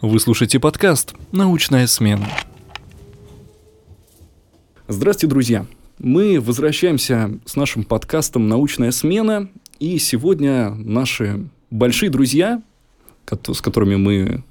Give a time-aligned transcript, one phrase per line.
[0.00, 2.28] Вы слушаете подкаст «Научная смена».
[4.86, 5.66] Здравствуйте, друзья!
[5.98, 9.48] Мы возвращаемся с нашим подкастом «Научная смена».
[9.80, 12.62] И сегодня наши большие друзья,
[13.28, 14.44] с которыми мы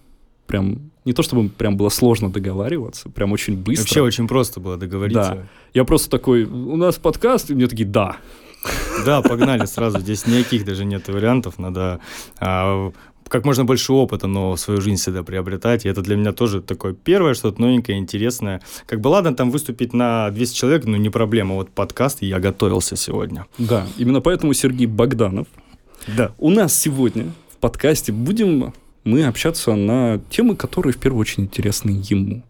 [0.47, 3.83] прям не то чтобы прям было сложно договариваться, прям очень быстро.
[3.83, 5.35] Вообще очень просто было договориться.
[5.35, 5.47] Да.
[5.73, 8.17] Я просто такой, у нас подкаст, и мне такие, да.
[9.05, 9.99] Да, погнали сразу.
[9.99, 11.57] Здесь никаких даже нет вариантов.
[11.57, 12.01] Надо
[12.37, 12.91] а,
[13.29, 15.85] как можно больше опыта, но в свою жизнь всегда приобретать.
[15.85, 18.61] И это для меня тоже такое первое, что-то новенькое, интересное.
[18.85, 21.55] Как бы ладно, там выступить на 200 человек, ну не проблема.
[21.55, 23.45] Вот подкаст, и я готовился сегодня.
[23.57, 25.47] Да, именно поэтому Сергей Богданов.
[26.07, 26.31] Да.
[26.37, 32.01] У нас сегодня в подкасте будем мы общаться на темы, которые в первую очередь интересны
[32.03, 32.43] ему.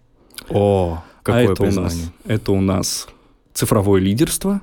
[0.49, 3.07] О, какое а это у нас, это у нас
[3.53, 4.61] цифровое лидерство.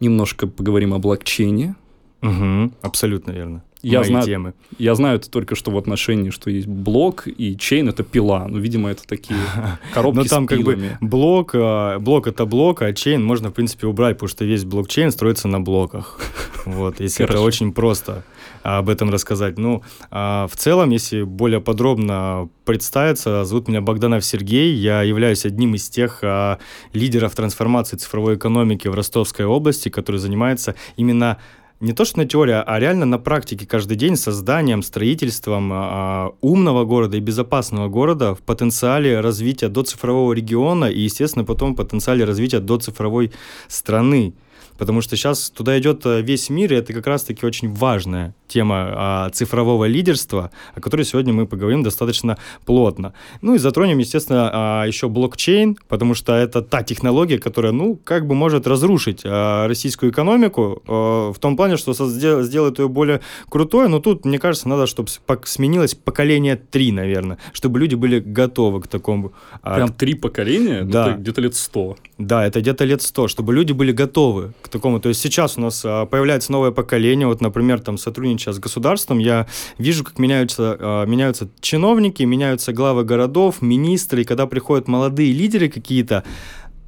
[0.00, 1.74] Немножко поговорим о блокчейне.
[2.22, 4.54] Угу, абсолютно верно я знаю, темы.
[4.78, 8.46] Я знаю это только что в отношении, что есть блок и чейн это пила.
[8.48, 9.38] Ну, видимо, это такие
[9.94, 13.86] коробки Но там как бы блок, а, блок это блок, а чейн можно, в принципе,
[13.86, 16.20] убрать, потому что весь блокчейн строится на блоках.
[16.64, 18.24] Вот, если это очень просто
[18.62, 19.56] об этом рассказать.
[19.56, 25.76] Ну, а, в целом, если более подробно представиться, зовут меня Богданов Сергей, я являюсь одним
[25.76, 26.58] из тех а,
[26.92, 31.38] лидеров трансформации цифровой экономики в Ростовской области, который занимается именно
[31.80, 36.84] не то что на теории, а реально на практике каждый день созданием, строительством э, умного
[36.84, 42.24] города и безопасного города в потенциале развития до цифрового региона и, естественно, потом в потенциале
[42.24, 43.30] развития до цифровой
[43.68, 44.34] страны.
[44.78, 48.88] Потому что сейчас туда идет э, весь мир, и это как раз-таки очень важная тема
[48.90, 53.12] а, цифрового лидерства, о которой сегодня мы поговорим достаточно плотно.
[53.42, 58.26] Ну и затронем, естественно, а, еще блокчейн, потому что это та технология, которая, ну, как
[58.26, 64.00] бы может разрушить а, российскую экономику в том плане, что сделает ее более крутой, но
[64.00, 65.08] тут, мне кажется, надо, чтобы
[65.44, 69.32] сменилось поколение три, наверное, чтобы люди были готовы к такому.
[69.62, 70.82] Прям три поколения?
[70.84, 71.10] Да.
[71.10, 71.96] Это где-то лет сто.
[72.16, 75.00] Да, это где-то лет сто, чтобы люди были готовы к такому.
[75.00, 78.58] То есть сейчас у нас а, появляется новое поколение, вот, например, там сотрудничество сейчас с
[78.60, 79.46] государством, я
[79.78, 85.68] вижу, как меняются, э, меняются чиновники, меняются главы городов, министры, и когда приходят молодые лидеры
[85.68, 86.24] какие-то,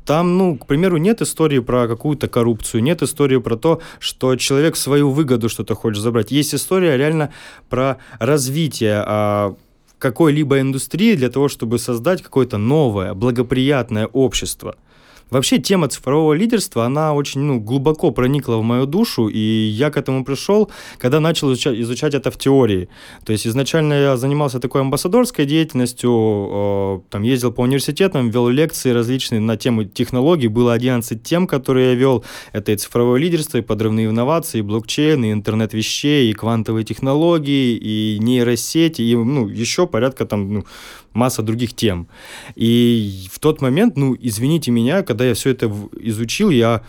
[0.07, 4.77] там, ну, к примеру, нет истории про какую-то коррупцию, нет истории про то, что человек
[4.77, 6.31] свою выгоду что-то хочет забрать.
[6.33, 7.33] Есть история реально
[7.69, 9.55] про развитие а,
[9.99, 14.77] какой-либо индустрии для того, чтобы создать какое-то новое, благоприятное общество–
[15.31, 19.97] Вообще тема цифрового лидерства, она очень ну, глубоко проникла в мою душу, и я к
[19.97, 22.89] этому пришел, когда начал изучать, изучать это в теории.
[23.25, 28.91] То есть изначально я занимался такой амбассадорской деятельностью, э, там ездил по университетам, вел лекции
[28.91, 32.25] различные на тему технологий, было 11 тем, которые я вел.
[32.53, 37.77] Это и цифровое лидерство, и подрывные инновации, и блокчейн, и интернет вещей, и квантовые технологии,
[37.77, 40.65] и нейросети, и ну, еще порядка там ну,
[41.13, 42.09] масса других тем.
[42.55, 46.83] И в тот момент, ну, извините меня, когда я все это изучил, я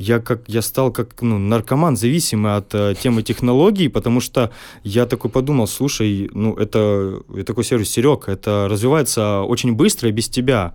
[0.00, 4.50] я как я стал как ну, наркоман зависимый от э, темы технологий, потому что
[4.82, 10.30] я такой подумал, слушай, ну это такой сервис Серег, это развивается очень быстро и без
[10.30, 10.74] тебя.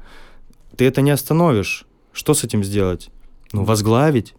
[0.78, 1.86] Ты это не остановишь.
[2.14, 3.10] Что с этим сделать?
[3.52, 4.36] Ну, возглавить.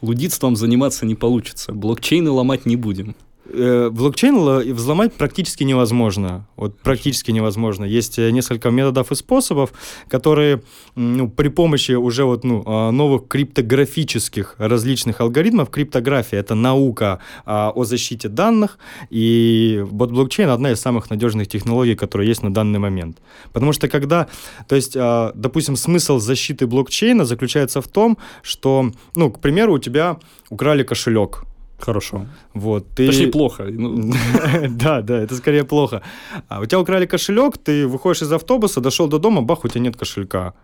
[0.00, 1.72] Лудитством заниматься не получится.
[1.72, 3.14] Блокчейны ломать не будем.
[3.46, 6.46] Э, блокчейн взломать практически невозможно.
[6.56, 7.84] Вот практически невозможно.
[7.84, 9.72] Есть э, несколько методов и способов,
[10.08, 10.62] которые
[10.94, 17.72] ну, при помощи уже вот, ну, а, новых криптографических различных алгоритмов, криптография— это наука а,
[17.74, 18.78] о защите данных,
[19.10, 23.18] и вот блокчейн— одна из самых надежных технологий, которые есть на данный момент.
[23.52, 24.28] Потому что когда,
[24.68, 29.78] то есть, а, допустим, смысл защиты блокчейна заключается в том, что, ну, к примеру, у
[29.78, 30.18] тебя
[30.48, 31.44] украли кошелек,
[31.84, 32.26] Хорошо.
[32.54, 33.06] Вот, ты...
[33.06, 33.64] Точнее, плохо.
[33.64, 34.12] Ну.
[34.70, 36.00] да, да, это скорее плохо.
[36.48, 39.80] А у тебя украли кошелек, ты выходишь из автобуса, дошел до дома, бах, у тебя
[39.80, 40.54] нет кошелька.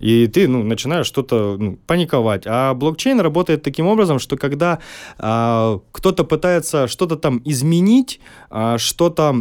[0.00, 2.46] И ты ну, начинаешь что-то ну, паниковать.
[2.46, 4.78] А блокчейн работает таким образом, что когда
[5.18, 9.34] а, кто-то пытается что-то там изменить, а, что-то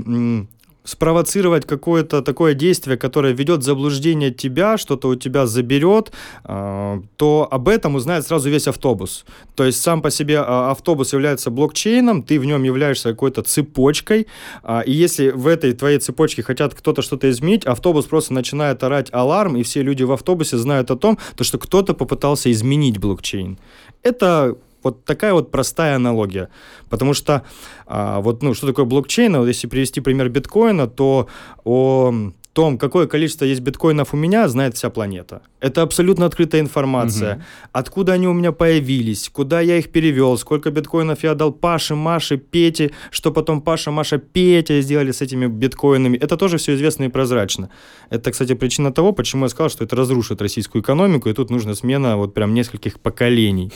[0.84, 6.12] спровоцировать какое-то такое действие, которое ведет заблуждение тебя, что-то у тебя заберет,
[6.44, 9.26] а, то об этом узнает сразу весь автобус.
[9.56, 14.28] То есть сам по себе а, автобус является блокчейном, ты в нем являешься какой-то цепочкой,
[14.64, 19.10] а, и если в этой твоей цепочке хотят кто-то что-то изменить, автобус просто начинает орать
[19.12, 23.60] аларм, и все люди в автобусе знают о том, то, что кто-то попытался изменить блокчейн.
[24.02, 26.50] Это вот такая вот простая аналогия.
[26.90, 27.44] Потому что
[27.86, 29.38] а, вот, ну, что такое блокчейн?
[29.38, 31.28] Вот если привести пример биткоина, то
[31.64, 32.14] о
[32.54, 35.42] том, какое количество есть биткоинов у меня, знает вся планета.
[35.62, 37.36] Это абсолютно открытая информация.
[37.36, 37.44] Угу.
[37.72, 42.38] Откуда они у меня появились, куда я их перевел, сколько биткоинов я дал Паше, Маше,
[42.38, 46.18] Пете, что потом Паша, Маша, Петя сделали с этими биткоинами.
[46.18, 47.70] Это тоже все известно и прозрачно.
[48.10, 51.76] Это, кстати, причина того, почему я сказал, что это разрушит российскую экономику, и тут нужна
[51.76, 53.72] смена вот прям нескольких поколений.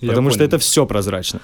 [0.00, 0.34] Я потому понял.
[0.34, 1.40] что это все прозрачно.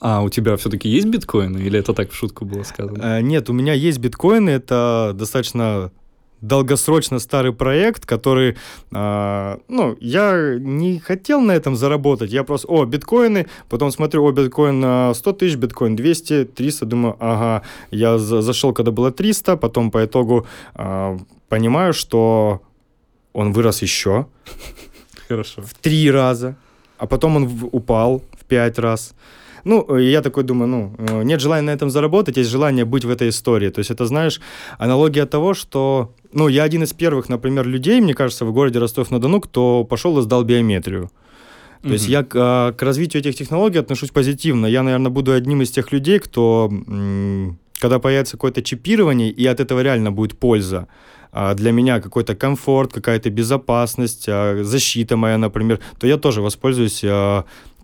[0.00, 2.98] А у тебя все-таки есть биткоины, или это так в шутку было сказано?
[3.16, 5.90] А, нет, у меня есть биткоины, это достаточно
[6.40, 8.56] долгосрочно старый проект, который,
[8.92, 14.32] э, ну, я не хотел на этом заработать, я просто, о, биткоины, потом смотрю, о,
[14.32, 19.58] биткоин на 100 тысяч, биткоин 200, 300, думаю, ага, я за зашел, когда было 300,
[19.58, 21.18] потом по итогу э,
[21.50, 22.62] понимаю, что
[23.32, 24.26] он вырос еще.
[25.28, 25.62] Хорошо.
[25.62, 26.56] В три раза,
[27.00, 29.14] а потом он упал в пять раз.
[29.64, 33.04] Ну, э, я такой думаю, ну, э, нет желания на этом заработать, есть желание быть
[33.04, 33.70] в этой истории.
[33.70, 34.40] То есть это, знаешь,
[34.78, 39.40] аналогия того, что, ну, я один из первых, например, людей, мне кажется, в городе Ростов-на-Дону,
[39.40, 41.10] кто пошел и сдал биометрию.
[41.82, 41.92] То mm-hmm.
[41.92, 44.66] есть я к, а, к развитию этих технологий отношусь позитивно.
[44.66, 46.70] Я, наверное, буду одним из тех людей, кто,
[47.78, 50.86] когда появится какое-то чипирование, и от этого реально будет польза,
[51.32, 57.04] для меня какой-то комфорт, какая-то безопасность, а, защита моя, например, то я тоже воспользуюсь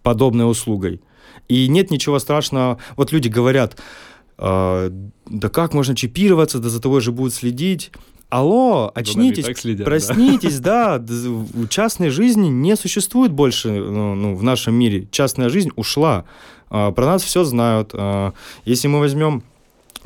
[0.02, 1.00] подобной услугой.
[1.48, 2.78] И нет ничего страшного.
[2.96, 3.76] Вот люди говорят,
[4.38, 4.90] да
[5.52, 7.92] как можно чипироваться, да за тобой же будут следить.
[8.28, 10.98] Алло, очнитесь, следят, проснитесь, да.
[10.98, 11.68] да.
[11.68, 15.06] Частной жизни не существует больше ну, ну, в нашем мире.
[15.12, 16.24] Частная жизнь ушла.
[16.68, 17.90] А, про нас все знают.
[17.94, 18.32] А,
[18.64, 19.44] если мы возьмем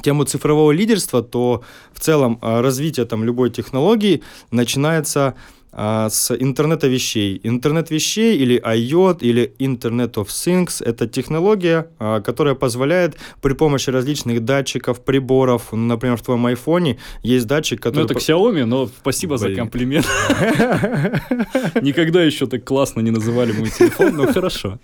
[0.02, 1.62] тему цифрового лидерства, то
[1.92, 5.34] в целом а, развитие там любой технологии начинается
[5.72, 7.40] а, с интернета вещей.
[7.44, 13.90] Интернет вещей или IoT или Internet of Things– это технология, а, которая позволяет при помощи
[13.90, 18.00] различных датчиков, приборов, например, в твоем айфоне есть датчик, который...
[18.00, 19.54] Ну, это Xiaomi, но спасибо Блин.
[19.54, 20.06] за комплимент.
[21.82, 24.80] Никогда еще так классно не называли мой телефон, но хорошо.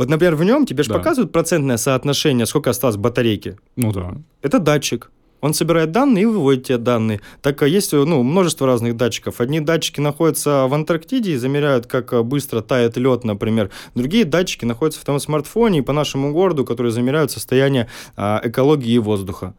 [0.00, 3.58] Вот, например, в нем тебе же показывают процентное соотношение, сколько осталось батарейки.
[3.76, 4.14] Ну да.
[4.40, 5.10] Это датчик.
[5.42, 7.20] Он собирает данные и выводит те данные.
[7.42, 9.42] Так есть ну, множество разных датчиков.
[9.42, 13.68] Одни датчики находятся в Антарктиде и замеряют, как быстро тает лед, например.
[13.94, 17.86] Другие датчики находятся в том смартфоне и по нашему городу, которые замеряют состояние
[18.16, 19.52] а, экологии и воздуха.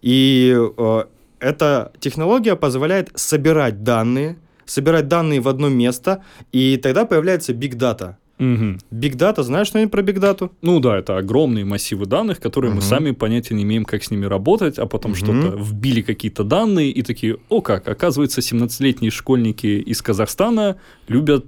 [0.00, 1.08] И а,
[1.40, 8.14] эта технология позволяет собирать данные, собирать данные в одно место, и тогда появляется big data.
[8.90, 10.52] Биг дата, знаешь что-нибудь про биг дату?
[10.62, 12.76] Ну да, это огромные массивы данных, которые угу.
[12.76, 15.18] мы сами понятия не имеем, как с ними работать, а потом угу.
[15.18, 20.76] что-то вбили какие-то данные и такие, о как, оказывается, 17-летние школьники из Казахстана
[21.08, 21.46] любят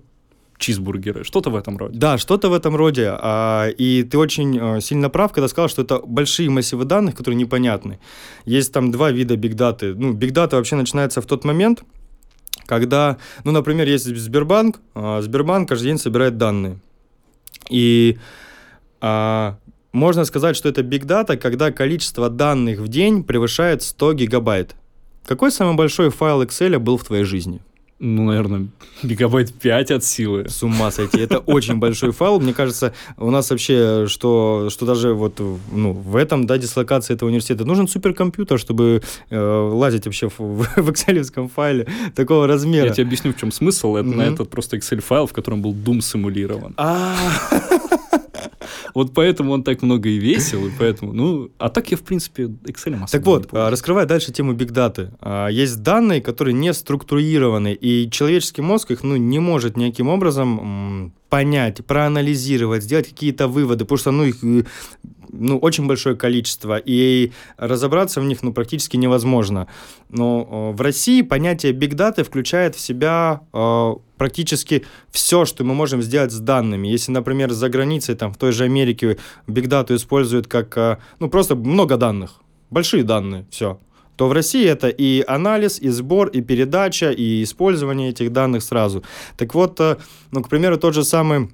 [0.59, 1.99] чизбургеры, что-то в этом роде.
[1.99, 3.11] Да, что-то в этом роде.
[3.11, 7.37] А, и ты очень а, сильно прав, когда сказал, что это большие массивы данных, которые
[7.37, 7.99] непонятны.
[8.47, 9.95] Есть там два вида бигдаты.
[9.95, 11.83] Ну, бигдата вообще начинается в тот момент,
[12.67, 16.79] когда, ну, например, есть Сбербанк, а Сбербанк каждый день собирает данные.
[17.71, 18.19] И
[19.01, 19.59] а,
[19.93, 24.75] можно сказать, что это big data, когда количество данных в день превышает 100 гигабайт.
[25.27, 27.61] Какой самый большой файл Excel был в твоей жизни?
[28.05, 28.67] Ну, наверное,
[29.03, 30.49] гигабайт 5 от силы.
[30.49, 31.19] С ума сойти.
[31.19, 32.39] Это очень большой файл.
[32.39, 35.41] Мне кажется, у нас вообще, что, что даже вот
[35.73, 40.91] ну, в этом, да, дислокации этого университета нужен суперкомпьютер, чтобы э, лазить вообще в, в
[40.91, 42.89] excel файле такого размера.
[42.89, 43.97] Я тебе объясню, в чем смысл.
[43.97, 44.15] Это, mm-hmm.
[44.15, 46.75] На этот просто Excel-файл, в котором был Doom симулирован.
[46.77, 47.17] А,
[48.95, 52.45] вот поэтому он так много и весил, и поэтому, ну, а так я, в принципе,
[52.45, 55.13] Excel Так вот, а, раскрывая дальше тему Big Data.
[55.21, 61.13] А, есть данные, которые не структурированы, и человеческий мозг их, ну, не может никаким образом
[61.29, 64.37] понять, проанализировать, сделать какие-то выводы, потому что, ну, их
[65.39, 69.67] ну, очень большое количество, и разобраться в них ну, практически невозможно.
[70.09, 76.03] Но в России понятие big data включает в себя э, практически все, что мы можем
[76.03, 76.89] сделать с данными.
[76.89, 81.29] Если, например, за границей, там, в той же Америке big data используют как, э, ну,
[81.29, 83.79] просто много данных, большие данные, все
[84.17, 89.03] то в России это и анализ, и сбор, и передача, и использование этих данных сразу.
[89.37, 89.97] Так вот, э,
[90.31, 91.51] ну, к примеру, тот же самый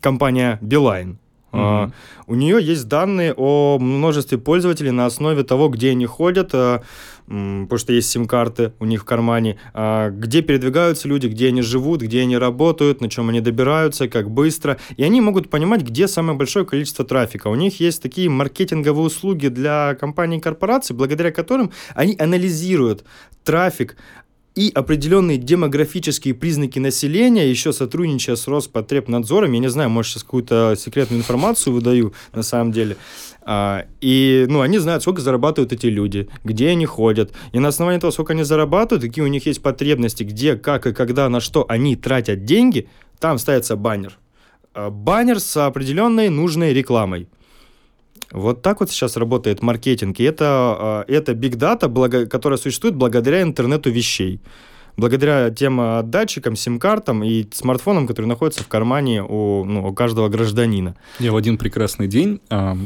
[0.00, 1.16] компания Beeline.
[1.52, 1.92] Mm-hmm.
[2.26, 6.82] У нее есть данные о множестве пользователей на основе того, где они ходят, а,
[7.26, 12.02] потому что есть сим-карты у них в кармане, а, где передвигаются люди, где они живут,
[12.02, 14.78] где они работают, на чем они добираются, как быстро.
[14.96, 17.48] И они могут понимать, где самое большое количество трафика.
[17.48, 23.04] У них есть такие маркетинговые услуги для компаний и корпораций, благодаря которым они анализируют
[23.44, 23.96] трафик,
[24.60, 30.74] и определенные демографические признаки населения, еще сотрудничая с Роспотребнадзором, я не знаю, может, сейчас какую-то
[30.76, 32.98] секретную информацию выдаю, на самом деле,
[33.40, 37.32] а, и, ну, они знают, сколько зарабатывают эти люди, где они ходят.
[37.52, 40.92] И на основании того, сколько они зарабатывают, какие у них есть потребности, где, как и
[40.92, 42.86] когда, на что они тратят деньги,
[43.18, 44.18] там ставится баннер.
[44.74, 47.28] А, баннер с определенной нужной рекламой.
[48.32, 50.20] Вот так вот сейчас работает маркетинг.
[50.20, 54.40] И это, а, это big data, благо, которая существует благодаря интернету вещей.
[54.96, 60.28] Благодаря тем а, датчикам, сим-картам и смартфонам, которые находятся в кармане у, ну, у каждого
[60.28, 60.96] гражданина.
[61.18, 62.40] Я в один прекрасный день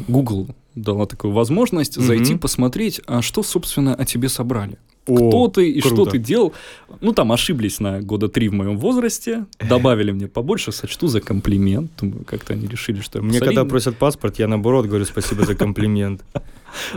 [0.09, 2.03] Google дала такую возможность mm-hmm.
[2.03, 4.79] зайти посмотреть, а что, собственно, о тебе собрали.
[5.07, 5.97] О, Кто ты и круто.
[5.97, 6.55] что ты делал.
[7.01, 11.91] Ну, там ошиблись на года три в моем возрасте, добавили мне побольше, сочту за комплимент.
[12.01, 15.55] Думаю, как-то они решили, что я Мне когда просят паспорт, я наоборот говорю спасибо за
[15.55, 16.25] комплимент.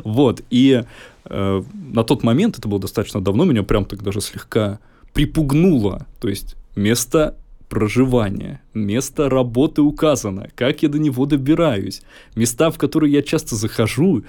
[0.04, 0.84] Вот, и
[1.26, 4.80] э, на тот момент, это было достаточно давно, меня прям так даже слегка
[5.14, 6.08] припугнуло.
[6.20, 7.38] То есть место
[7.70, 12.02] проживания, место работы указано, как я до него добираюсь,
[12.36, 14.24] места, в которые я часто захожу,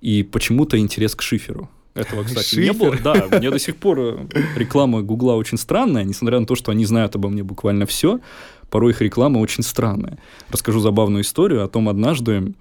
[0.00, 1.70] и почему-то интерес к шиферу.
[1.94, 2.64] Этого, кстати, Шифер.
[2.64, 2.96] не было.
[3.02, 6.84] Да, мне до сих пор э, реклама Гугла очень странная, несмотря на то, что они
[6.84, 8.20] знают обо мне буквально все.
[8.70, 10.18] Порой их реклама очень странная.
[10.48, 12.54] Расскажу забавную историю о том однажды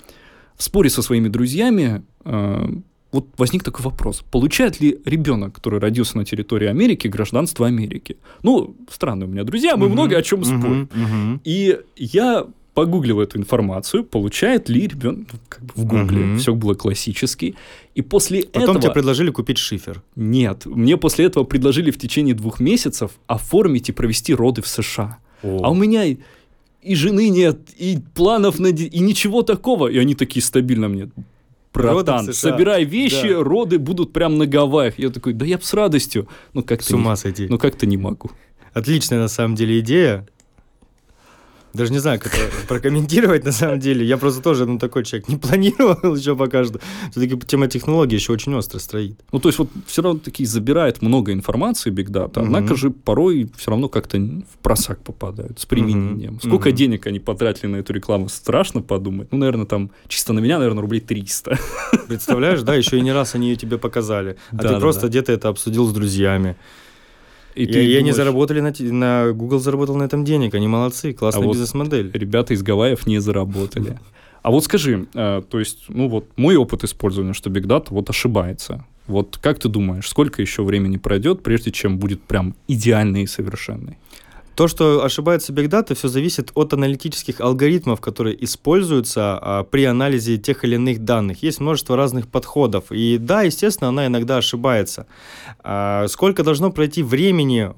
[0.57, 2.69] в споре со своими друзьями э,
[3.11, 4.23] вот возник такой вопрос.
[4.31, 8.17] Получает ли ребенок, который родился на территории Америки, гражданство Америки?
[8.41, 10.89] Ну, странные у меня друзья, мы угу, много о чем спорим.
[10.93, 11.41] Угу.
[11.43, 16.37] И я погуглил эту информацию, получает ли ребенок как бы в Гугле, угу.
[16.37, 17.55] все было классически.
[17.95, 18.81] И после Потом этого...
[18.81, 20.01] тебе предложили купить шифер.
[20.15, 25.19] Нет, мне после этого предложили в течение двух месяцев оформить и провести роды в США.
[25.43, 25.61] О.
[25.63, 26.05] А у меня
[26.81, 28.67] и жены нет, и планов на...
[28.67, 29.87] И ничего такого.
[29.87, 31.09] И они такие стабильно мне
[31.73, 33.43] братан, собирай вещи, да.
[33.43, 34.99] роды будут прям на Гавайях.
[34.99, 36.27] Я такой, да я бы с радостью.
[36.53, 37.47] Ну как-то С ума не, сойти.
[37.47, 38.31] Ну как-то не могу.
[38.73, 40.27] Отличная на самом деле идея.
[41.73, 44.05] Даже не знаю, как это прокомментировать на самом деле.
[44.05, 46.79] Я просто тоже ну, такой человек не планировал еще пока что.
[47.11, 49.19] Все-таки тема технологий еще очень остро строит.
[49.31, 52.89] Ну, то есть вот все равно таки забирает много информации Big Data, mm однако же
[52.91, 56.33] порой все равно как-то в просак попадают с применением.
[56.33, 59.29] mm Сколько mm денег они потратили на эту рекламу, страшно подумать.
[59.31, 61.57] Ну, наверное, там чисто на меня, наверное, рублей 300.
[62.07, 64.37] Представляешь, да, еще и не раз они ее тебе показали.
[64.51, 65.07] А да, ты да, просто да.
[65.07, 66.55] где-то это обсудил с друзьями.
[67.55, 71.47] И, ты и они заработали на, на Google заработал на этом денег, они молодцы, классная
[71.47, 72.07] а бизнес-модель.
[72.07, 73.99] Вот ребята из Гавайев не заработали.
[74.41, 78.09] А вот скажи, э, то есть, ну вот мой опыт использования, что Big Data вот
[78.09, 78.85] ошибается.
[79.07, 83.97] Вот как ты думаешь, сколько еще времени пройдет, прежде чем будет прям идеальный и совершенный?
[84.55, 90.37] То, что ошибается Big Data, все зависит от аналитических алгоритмов, которые используются а, при анализе
[90.37, 91.41] тех или иных данных.
[91.41, 92.91] Есть множество разных подходов.
[92.91, 95.07] И да, естественно, она иногда ошибается.
[95.63, 97.71] А, сколько должно пройти времени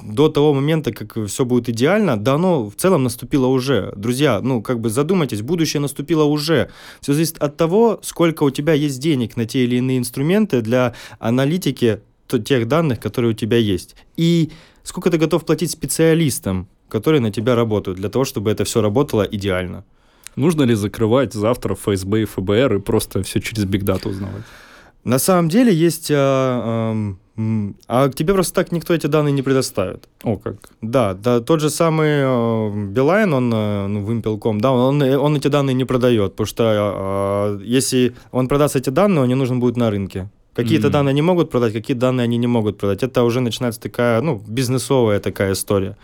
[0.00, 3.92] до того момента, как все будет идеально, да оно в целом наступило уже.
[3.96, 6.70] Друзья, ну, как бы задумайтесь, будущее наступило уже.
[7.00, 10.94] Все зависит от того, сколько у тебя есть денег на те или иные инструменты для
[11.18, 13.96] аналитики тех данных, которые у тебя есть.
[14.16, 14.50] И
[14.84, 19.22] сколько ты готов платить специалистам, которые на тебя работают, для того, чтобы это все работало
[19.22, 19.84] идеально.
[20.36, 24.42] Нужно ли закрывать завтра ФСБ и ФБР и просто все через Data узнавать?
[25.04, 26.10] На самом деле есть...
[26.10, 26.94] А,
[27.36, 30.08] а, а тебе просто так никто эти данные не предоставит.
[30.22, 30.56] О, как?
[30.80, 35.48] Да, да тот же самый а, Билайн, он, а, ну, Вимпелком, да, он, он эти
[35.48, 39.90] данные не продает, потому что а, если он продаст эти данные, они нужны будут на
[39.90, 40.28] рынке.
[40.54, 40.90] Какие-то mm-hmm.
[40.90, 43.02] данные они могут продать, какие данные они не могут продать.
[43.02, 45.96] Это уже начинается такая, ну, бизнесовая такая история.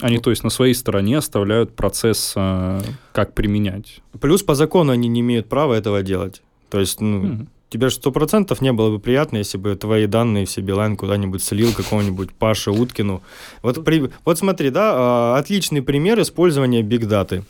[0.00, 2.80] Они, то есть, на своей стороне оставляют процесс, э,
[3.12, 4.00] как применять.
[4.20, 6.42] Плюс по закону они не имеют права этого делать.
[6.70, 7.46] То есть, ну, mm-hmm.
[7.70, 11.42] тебе же сто процентов не было бы приятно, если бы твои данные все Билайн куда-нибудь
[11.42, 13.22] слил какому-нибудь Паше Уткину.
[13.62, 17.44] Вот, при, вот смотри, да, а, отличный пример использования бигдаты.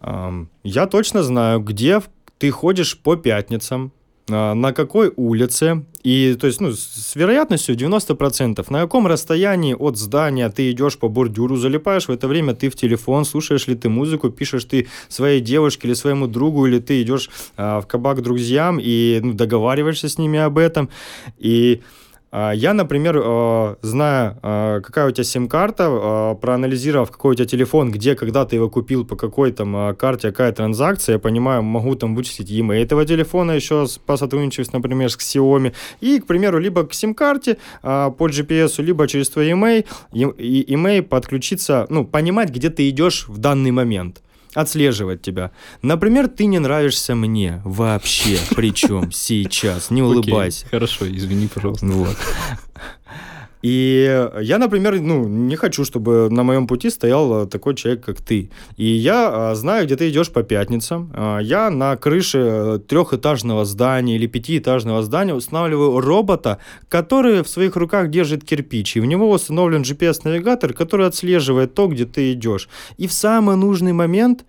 [0.00, 2.00] Я точно знаю, где
[2.38, 3.90] ты ходишь по пятницам,
[4.28, 10.48] на какой улице, и то есть, ну, с вероятностью 90%, на каком расстоянии от здания
[10.48, 14.30] ты идешь по бордюру, залипаешь, в это время ты в телефон, слушаешь ли ты музыку,
[14.30, 18.78] пишешь ты своей девушке или своему другу, или ты идешь а, в кабак к друзьям
[18.80, 20.88] и ну, договариваешься с ними об этом,
[21.36, 21.82] и
[22.30, 27.90] я, например, э, знаю, э, какая у тебя сим-карта, э, проанализировав, какой у тебя телефон,
[27.90, 32.14] где, когда ты его купил, по какой там карте, какая транзакция, я понимаю, могу там
[32.14, 37.56] вычислить e-mail этого телефона еще посотрудничать, например, с Xiaomi, и, к примеру, либо к сим-карте
[37.82, 43.70] по GPS, либо через твой e-mail, e-mail подключиться, ну, понимать, где ты идешь в данный
[43.70, 44.20] момент
[44.54, 45.50] отслеживать тебя.
[45.82, 50.66] Например, ты не нравишься мне вообще, причем сейчас, не улыбайся.
[50.68, 51.86] Хорошо, извини, пожалуйста.
[51.86, 52.16] Вот.
[53.62, 58.50] И я, например, ну, не хочу, чтобы на моем пути стоял такой человек, как ты.
[58.76, 61.12] И я знаю, где ты идешь по пятницам.
[61.40, 68.44] Я на крыше трехэтажного здания или пятиэтажного здания устанавливаю робота, который в своих руках держит
[68.44, 68.96] кирпич.
[68.96, 72.68] И в него установлен GPS-навигатор, который отслеживает то, где ты идешь.
[72.96, 74.44] И в самый нужный момент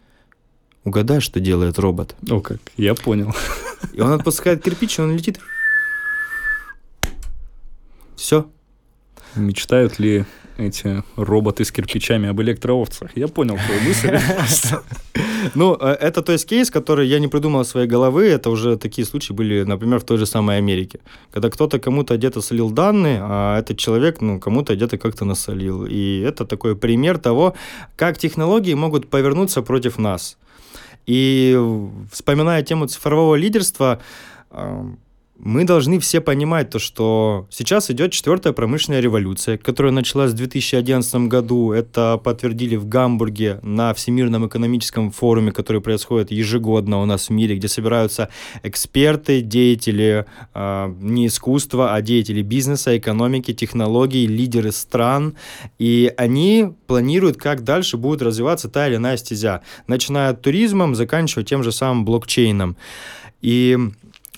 [0.85, 2.15] Угадай, что делает робот.
[2.29, 3.35] О, как, я понял.
[3.93, 5.39] И он отпускает кирпич, и он летит.
[8.15, 8.49] Все.
[9.35, 10.25] Мечтают ли
[10.57, 13.11] эти роботы с кирпичами об электроовцах?
[13.15, 14.19] Я понял твою мысль.
[15.55, 18.27] Ну, э, это то есть кейс, который я не придумал своей головы.
[18.27, 20.99] Это уже такие случаи были, например, в той же самой Америке.
[21.31, 25.85] Когда кто-то кому-то где-то солил данные, а этот человек, ну, кому-то где-то как-то насолил.
[25.85, 27.53] И это такой пример того,
[27.95, 30.37] как технологии могут повернуться против нас.
[31.07, 31.57] И
[32.11, 33.99] вспоминая тему цифрового лидерства,
[35.41, 41.15] мы должны все понимать то, что сейчас идет четвертая промышленная революция, которая началась в 2011
[41.27, 41.71] году.
[41.71, 47.55] Это подтвердили в Гамбурге на Всемирном экономическом форуме, который происходит ежегодно у нас в мире,
[47.55, 48.29] где собираются
[48.63, 55.35] эксперты, деятели э, не искусства, а деятели бизнеса, экономики, технологий, лидеры стран.
[55.77, 61.45] И они планируют, как дальше будет развиваться та или иная стезя, начиная от туризмом, заканчивая
[61.45, 62.75] тем же самым блокчейном.
[63.41, 63.77] И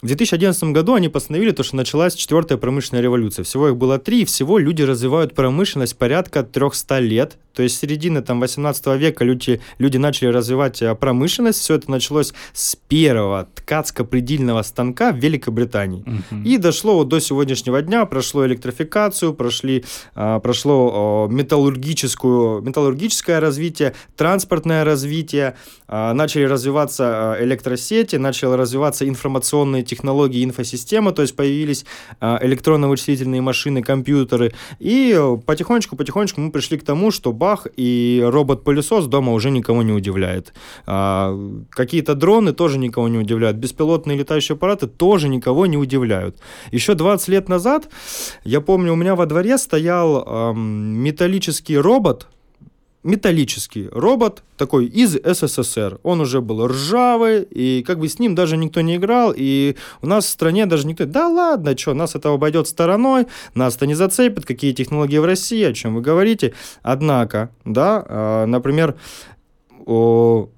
[0.01, 3.43] в 2011 году они постановили то, что началась четвертая промышленная революция.
[3.43, 7.37] Всего их было три, и всего люди развивают промышленность порядка 300 лет.
[7.53, 11.59] То есть с середины там, 18 века люди, люди начали развивать э, промышленность.
[11.59, 16.01] Все это началось с первого ткацко-предельного станка в Великобритании.
[16.01, 16.41] Угу.
[16.45, 18.05] И дошло вот до сегодняшнего дня.
[18.05, 19.83] Прошло электрификацию, прошли,
[20.15, 25.55] а, прошло металлургическую, металлургическое развитие, транспортное развитие.
[25.87, 31.11] А, начали развиваться а, электросети, начали развиваться информационные технологии, инфосистемы.
[31.11, 31.85] То есть появились
[32.21, 34.53] электронно-вычислительные машины, компьютеры.
[34.79, 40.53] И потихонечку-потихонечку мы пришли к тому, что бах, и робот-пылесос дома уже никого не удивляет.
[40.85, 41.37] А,
[41.69, 43.57] какие-то дроны тоже никого не удивляют.
[43.57, 46.37] Беспилотные летающие аппараты тоже никого не удивляют.
[46.71, 47.89] Еще 20 лет назад,
[48.43, 52.27] я помню, у меня во дворе стоял металлический робот,
[53.03, 55.99] металлический робот такой из СССР.
[56.03, 60.07] Он уже был ржавый, и как бы с ним даже никто не играл, и у
[60.07, 61.05] нас в стране даже никто...
[61.05, 65.63] Да ладно, что, нас это обойдет стороной, нас это не зацепит, какие технологии в России,
[65.63, 66.53] о чем вы говорите.
[66.83, 68.95] Однако, да, э, например,
[69.85, 70.49] о...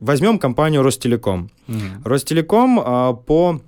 [0.00, 1.50] возьмем компанию Ростелеком.
[1.68, 2.02] Mm-hmm.
[2.04, 3.60] Ростелеком э, по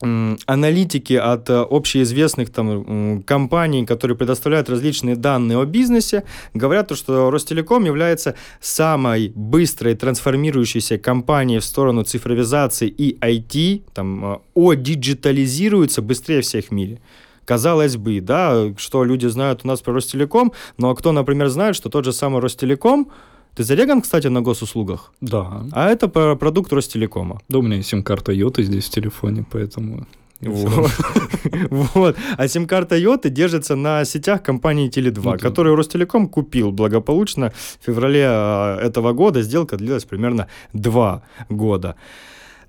[0.00, 7.84] аналитики от э, общеизвестных там, компаний, которые предоставляют различные данные о бизнесе, говорят, что Ростелеком
[7.84, 16.66] является самой быстрой трансформирующейся компанией в сторону цифровизации и IT, там, э, одиджитализируется быстрее всех
[16.66, 17.00] в мире.
[17.44, 21.90] Казалось бы, да, что люди знают у нас про Ростелеком, но кто, например, знает, что
[21.90, 23.10] тот же самый Ростелеком
[23.54, 25.12] ты зареган, кстати, на госуслугах?
[25.20, 25.64] Да.
[25.72, 27.40] А это продукт Ростелекома.
[27.48, 30.06] Да, у меня сим-карта Йота здесь в телефоне, поэтому...
[30.40, 30.90] Вот.
[31.70, 32.16] вот.
[32.38, 38.24] А сим-карта Йоты держится на сетях компании Теле2, ну, которую Ростелеком купил благополучно в феврале
[38.26, 39.42] а, этого года.
[39.42, 41.96] Сделка длилась примерно два года.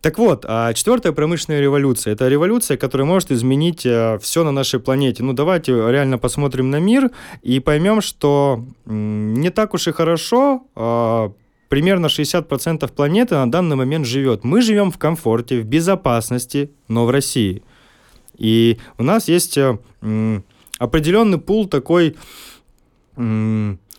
[0.01, 4.79] Так вот, а четвертая промышленная революция– это революция, которая может изменить э, все на нашей
[4.79, 5.21] планете.
[5.21, 7.11] Ну, давайте реально посмотрим на мир
[7.43, 11.31] и поймем, что не так уж и хорошо а,
[11.69, 14.43] примерно 60% планеты на данный момент живет.
[14.43, 17.61] Мы живем в комфорте, в безопасности, но в России.
[18.39, 19.77] И у нас есть э,
[20.79, 22.15] определенный пул такой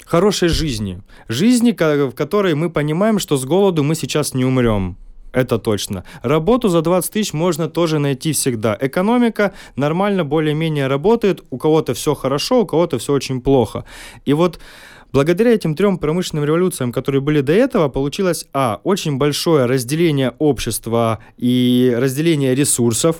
[0.05, 1.01] хорошей жизни.
[1.29, 4.97] Жизни, в которой мы понимаем, что с голоду мы сейчас не умрем
[5.33, 6.05] это точно.
[6.23, 8.77] Работу за 20 тысяч можно тоже найти всегда.
[8.81, 13.85] Экономика нормально, более-менее работает, у кого-то все хорошо, у кого-то все очень плохо.
[14.25, 14.59] И вот
[15.13, 21.19] Благодаря этим трем промышленным революциям, которые были до этого, получилось, а, очень большое разделение общества
[21.37, 23.17] и разделение ресурсов,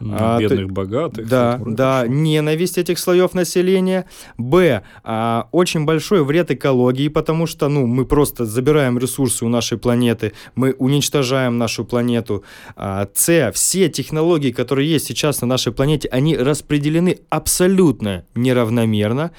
[0.00, 1.28] а, бедных, то, богатых.
[1.28, 4.06] Да, да, ненависть этих слоев населения.
[4.38, 9.78] Б, а, очень большой вред экологии, потому что, ну, мы просто забираем ресурсы у нашей
[9.78, 12.44] планеты, мы уничтожаем нашу планету.
[12.76, 19.30] А, С, все технологии, которые есть сейчас на нашей планете, они распределены абсолютно неравномерно.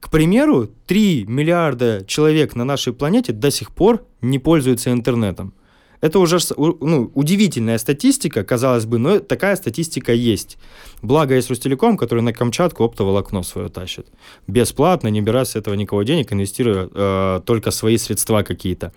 [0.00, 5.52] К примеру, 3 миллиарда человек на нашей планете до сих пор не пользуются интернетом.
[6.00, 10.58] Это уже ну, удивительная статистика, казалось бы, но такая статистика есть.
[11.02, 14.06] Благо есть Ростелеком, который на Камчатку оптоволокно свое тащит.
[14.46, 18.92] Бесплатно, не беря с этого никого денег, инвестируя э, только свои средства какие-то.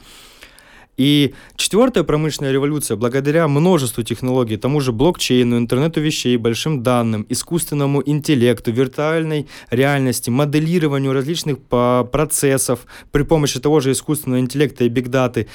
[0.96, 8.04] И четвертая промышленная революция, благодаря множеству технологий, тому же блокчейну, интернету вещей, большим данным, искусственному
[8.06, 15.48] интеллекту, виртуальной реальности, моделированию различных процессов при помощи того же искусственного интеллекта и бигдаты,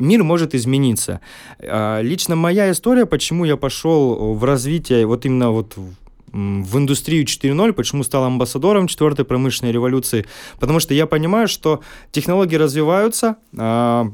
[0.00, 1.20] мир может измениться.
[1.60, 5.76] А, лично моя история, почему я пошел в развитие вот именно вот
[6.32, 10.26] в индустрию 4.0, почему стал амбассадором четвертой промышленной революции,
[10.60, 11.80] потому что я понимаю, что
[12.12, 14.12] технологии развиваются, а,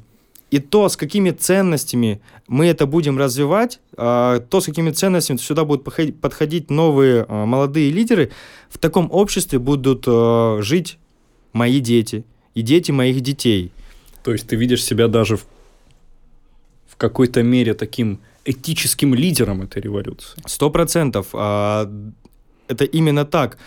[0.51, 5.64] и то, с какими ценностями мы это будем развивать, а, то, с какими ценностями сюда
[5.64, 8.31] будут подходить новые молодые лидеры,
[8.70, 10.07] в таком обществе будут
[10.64, 10.99] жить
[11.53, 13.72] мои дети и дети моих детей.
[14.22, 15.46] То есть ты видишь себя даже в,
[16.97, 20.41] в какой-то мере таким этическим лидером этой революции.
[20.47, 21.27] Сто процентов.
[21.35, 21.91] А,
[22.69, 23.59] это именно так.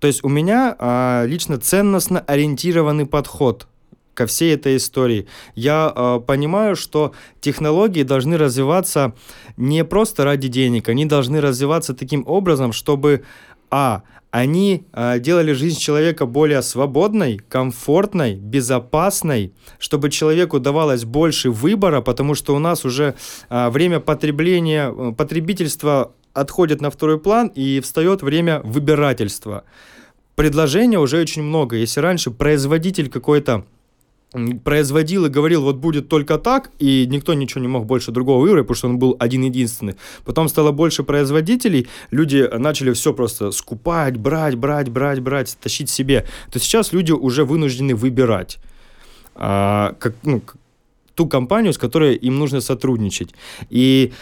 [0.00, 3.66] То есть у меня а, лично ценностно ориентированный подход
[4.12, 5.26] ко всей этой истории.
[5.56, 9.12] Я э, понимаю, что технологии должны развиваться
[9.56, 13.24] не просто ради денег, они должны развиваться таким образом, чтобы
[13.70, 14.02] а
[14.34, 22.34] они э, делали жизнь человека более свободной, комфортной, безопасной, чтобы человеку давалось больше выбора, потому
[22.34, 23.14] что у нас уже
[23.48, 29.62] э, время потребления, э, потребительства отходит на второй план и встает время выбирательства.
[30.34, 31.76] Предложения уже очень много.
[31.76, 33.64] Если раньше производитель какой-то
[34.64, 38.66] производил и говорил, вот будет только так, и никто ничего не мог больше другого выбрать,
[38.66, 39.94] потому что он был один-единственный.
[40.24, 46.26] Потом стало больше производителей, люди начали все просто скупать, брать, брать, брать, брать, тащить себе.
[46.52, 48.58] То сейчас люди уже вынуждены выбирать.
[49.34, 50.42] А, как, ну,
[51.14, 53.34] ту компанию, с которой им нужно сотрудничать.
[53.70, 54.12] И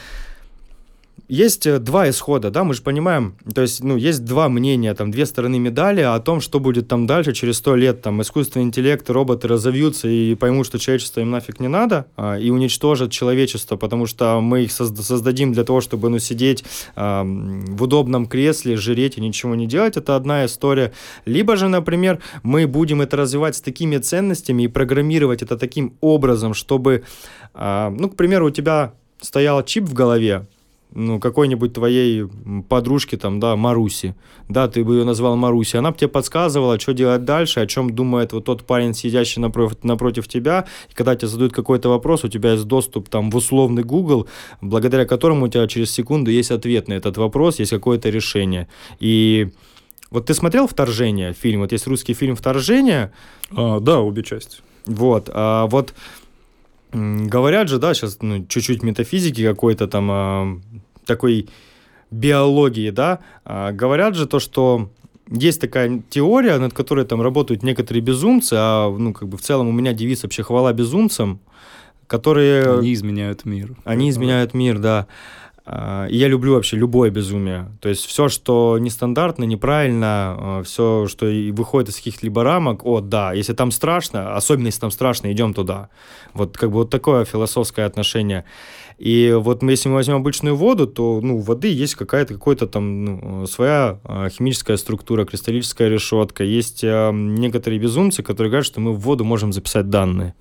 [1.32, 5.10] есть э, два исхода, да, мы же понимаем, то есть, ну, есть два мнения, там,
[5.10, 9.08] две стороны медали о том, что будет там дальше, через сто лет, там, искусственный интеллект,
[9.08, 14.04] роботы разовьются и поймут, что человечество им нафиг не надо, а, и уничтожат человечество, потому
[14.04, 16.64] что мы их созда- создадим для того, чтобы, ну, сидеть
[16.96, 20.92] а, в удобном кресле, жреть и ничего не делать, это одна история.
[21.24, 26.52] Либо же, например, мы будем это развивать с такими ценностями и программировать это таким образом,
[26.52, 27.04] чтобы,
[27.54, 28.92] а, ну, к примеру, у тебя
[29.22, 30.46] стоял чип в голове,
[30.94, 32.26] ну, какой-нибудь твоей
[32.68, 34.14] подружки, там, да, Маруси,
[34.48, 37.90] да, ты бы ее назвал Маруси, она бы тебе подсказывала, что делать дальше, о чем
[37.94, 42.28] думает вот тот парень, сидящий напротив, напротив тебя, и когда тебе задают какой-то вопрос, у
[42.28, 44.28] тебя есть доступ там в условный Google,
[44.60, 48.68] благодаря которому у тебя через секунду есть ответ на этот вопрос, есть какое-то решение.
[49.00, 49.48] И
[50.10, 51.60] вот ты смотрел «Вторжение» фильм?
[51.60, 53.12] Вот есть русский фильм «Вторжение».
[53.50, 54.58] А, да, обе части.
[54.86, 55.94] Вот, а вот
[56.92, 60.60] Говорят же, да, сейчас ну, чуть-чуть метафизики какой-то там а,
[61.06, 61.48] такой
[62.10, 64.90] биологии, да, а, говорят же то, что
[65.30, 69.68] есть такая теория, над которой там работают некоторые безумцы, а ну как бы в целом
[69.68, 71.40] у меня девиз вообще хвала безумцам,
[72.06, 72.78] которые...
[72.78, 73.74] Они изменяют мир.
[73.84, 75.06] Они изменяют мир, да.
[75.64, 77.70] А, и я люблю вообще любое безумие.
[77.80, 83.32] То есть все, что нестандартно, неправильно, а, все, что выходит из каких-либо рамок, о, да,
[83.32, 85.88] если там страшно, особенно если там страшно, идем туда.
[86.34, 88.44] Вот как бы вот такое философское отношение.
[89.02, 93.04] И вот если мы возьмем обычную воду, то ну, у воды есть какая-то какой-то там
[93.04, 96.44] ну, своя а, химическая структура, кристаллическая решетка.
[96.44, 100.34] Есть некоторые безумцы, которые говорят, что мы в воду можем записать данные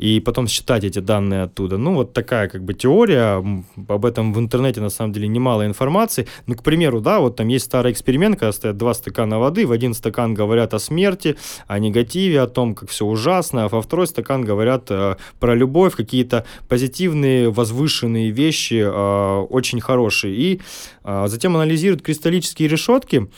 [0.00, 1.76] и потом считать эти данные оттуда.
[1.76, 3.44] Ну, вот такая как бы теория,
[3.88, 6.26] об этом в интернете на самом деле немало информации.
[6.46, 9.72] Ну, к примеру, да, вот там есть старый эксперимент, когда стоят два стакана воды, в
[9.72, 11.36] один стакан говорят о смерти,
[11.66, 15.94] о негативе, о том, как все ужасно, а во второй стакан говорят э, про любовь,
[15.94, 20.34] какие-то позитивные, возвышенные вещи, э, очень хорошие.
[20.34, 20.60] И
[21.04, 23.28] э, затем анализируют кристаллические решетки,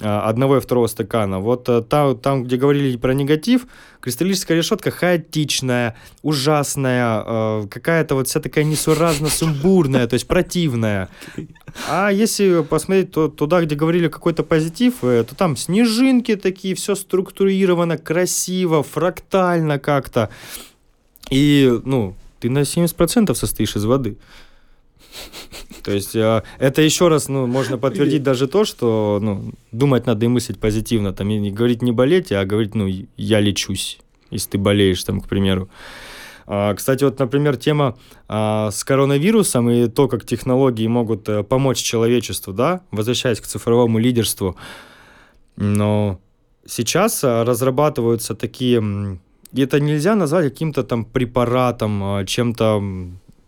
[0.00, 1.38] одного и второго стакана.
[1.40, 3.66] Вот э, там, там, где говорили про негатив,
[4.00, 11.08] кристаллическая решетка хаотичная, ужасная, э, какая-то вот вся такая несуразно сумбурная, то есть противная.
[11.88, 16.94] А если посмотреть то, туда, где говорили какой-то позитив, э, то там снежинки такие, все
[16.94, 20.30] структурировано, красиво, фрактально как-то.
[21.30, 24.16] И, ну, ты на 70% состоишь из воды.
[25.82, 30.24] То есть э, это еще раз, ну, можно подтвердить даже то, что, ну, думать надо
[30.26, 33.98] и мыслить позитивно, там, и не говорить не болеть, а говорить, ну, я лечусь,
[34.30, 35.68] если ты болеешь, там, к примеру.
[36.46, 37.96] А, кстати, вот, например, тема
[38.28, 43.98] а, с коронавирусом и то, как технологии могут а, помочь человечеству, да, возвращаясь к цифровому
[43.98, 44.56] лидерству.
[45.56, 46.20] Но
[46.66, 49.18] сейчас а, разрабатываются такие...
[49.52, 52.82] И это нельзя назвать каким-то там препаратом, а, чем-то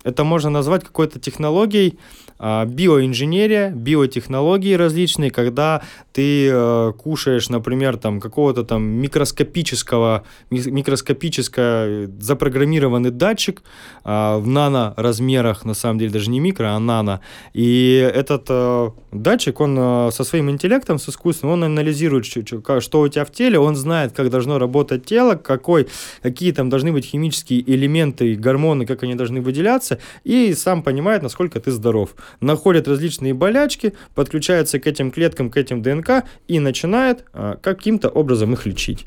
[0.04, 1.98] Это можно назвать какой-то технологией,
[2.38, 13.62] биоинженерия, биотехнологии различные, когда ты э, кушаешь, например, там какого-то там микроскопического, микроскопическое запрограммированный датчик
[14.04, 17.20] э, в нано-размерах, на самом деле даже не микро, а нано.
[17.52, 23.08] И этот э, датчик, он э, со своим интеллектом, с искусством, он анализирует, что у
[23.08, 25.88] тебя в теле, он знает, как должно работать тело, какой,
[26.22, 31.58] какие там должны быть химические элементы, гормоны, как они должны выделяться, и сам понимает, насколько
[31.60, 37.56] ты здоров находит различные болячки, подключается к этим клеткам, к этим ДНК и начинает а,
[37.56, 39.06] каким-то образом их лечить.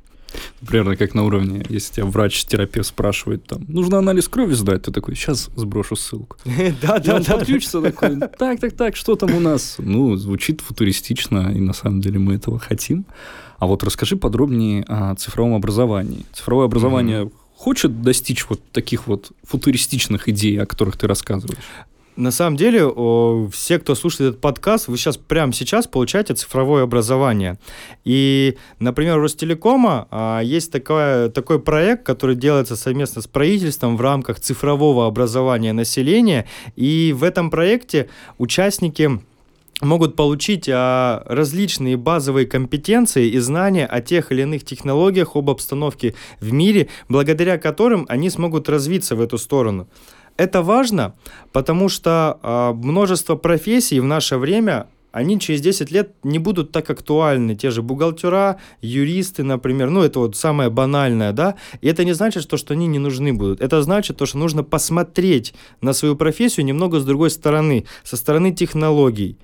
[0.66, 5.16] Примерно как на уровне, если тебя врач-терапевт спрашивает, там, нужно анализ крови сдать, ты такой,
[5.16, 6.38] сейчас сброшу ссылку.
[6.82, 7.38] Да, да, да.
[7.38, 9.76] подключится такой, так, так, так, что там у нас?
[9.78, 13.06] Ну, звучит футуристично, и на самом деле мы этого хотим.
[13.58, 16.26] А вот расскажи подробнее о цифровом образовании.
[16.34, 21.64] Цифровое образование хочет достичь вот таких вот футуристичных идей, о которых ты рассказываешь?
[22.18, 22.84] На самом деле,
[23.52, 27.60] все, кто слушает этот подкаст, вы сейчас прямо сейчас получаете цифровое образование.
[28.06, 34.02] И, например, у Ростелекома а, есть такое, такой проект, который делается совместно с правительством в
[34.02, 36.48] рамках цифрового образования населения.
[36.76, 39.22] И в этом проекте участники
[39.82, 46.16] могут получить а, различные базовые компетенции и знания о тех или иных технологиях, об обстановке
[46.40, 49.88] в мире, благодаря которым они смогут развиться в эту сторону.
[50.38, 51.16] Это важно,
[51.52, 56.90] потому что э, множество профессий в наше время они через 10 лет не будут так
[56.92, 57.56] актуальны.
[57.56, 62.44] Те же бухгалтера, юристы, например, ну это вот самое банальное, да, и это не значит,
[62.44, 63.60] что, что они не нужны будут.
[63.60, 68.52] Это значит то, что нужно посмотреть на свою профессию немного с другой стороны, со стороны
[68.52, 69.38] технологий.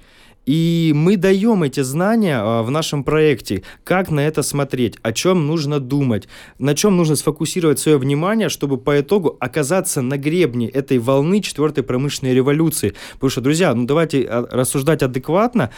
[0.45, 5.47] И мы даем эти знания а, в нашем проекте, как на это смотреть, о чем
[5.47, 6.27] нужно думать,
[6.59, 11.83] на чем нужно сфокусировать свое внимание, чтобы по итогу оказаться на гребне этой волны четвертой
[11.83, 12.93] промышленной революции.
[13.13, 15.69] Потому что, друзья, ну давайте а, рассуждать адекватно.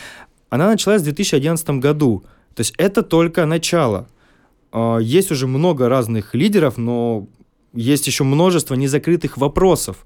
[0.49, 2.23] Она началась в 2011 году.
[2.55, 4.07] То есть это только начало.
[4.71, 7.27] А, есть уже много разных лидеров, но
[7.75, 9.97] есть еще множество незакрытых вопросов.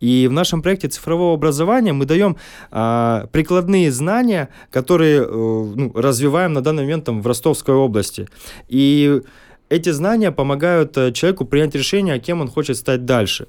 [0.00, 2.36] И в нашем проекте цифрового образования мы даем
[2.70, 8.28] а, прикладные знания, которые э, ну, развиваем на данный момент там, в Ростовской области.
[8.68, 9.22] И
[9.68, 13.46] эти знания помогают э, человеку принять решение, кем он хочет стать дальше.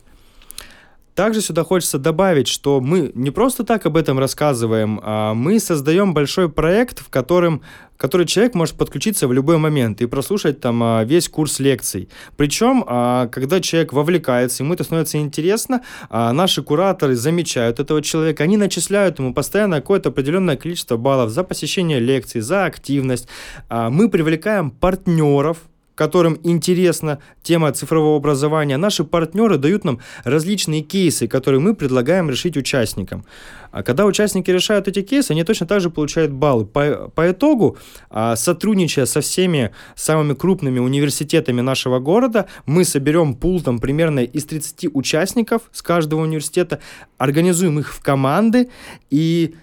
[1.15, 6.13] Также сюда хочется добавить, что мы не просто так об этом рассказываем, а мы создаем
[6.13, 7.61] большой проект, в котором
[7.97, 12.09] который человек может подключиться в любой момент и прослушать там а, весь курс лекций.
[12.35, 18.43] Причем, а, когда человек вовлекается, ему это становится интересно, а, наши кураторы замечают этого человека,
[18.43, 23.27] они начисляют ему постоянно какое-то определенное количество баллов за посещение лекций, за активность.
[23.69, 25.59] Мы привлекаем партнеров,
[25.95, 32.57] которым интересна тема цифрового образования, наши партнеры дают нам различные кейсы, которые мы предлагаем решить
[32.57, 33.25] участникам.
[33.71, 36.65] А когда участники решают эти кейсы, они точно так же получают баллы.
[36.65, 37.77] По, по итогу,
[38.09, 44.45] а, сотрудничая со всеми самыми крупными университетами нашего города, мы соберем пул там примерно из
[44.45, 46.79] 30 участников с каждого университета,
[47.17, 48.69] организуем их в команды
[49.09, 49.55] и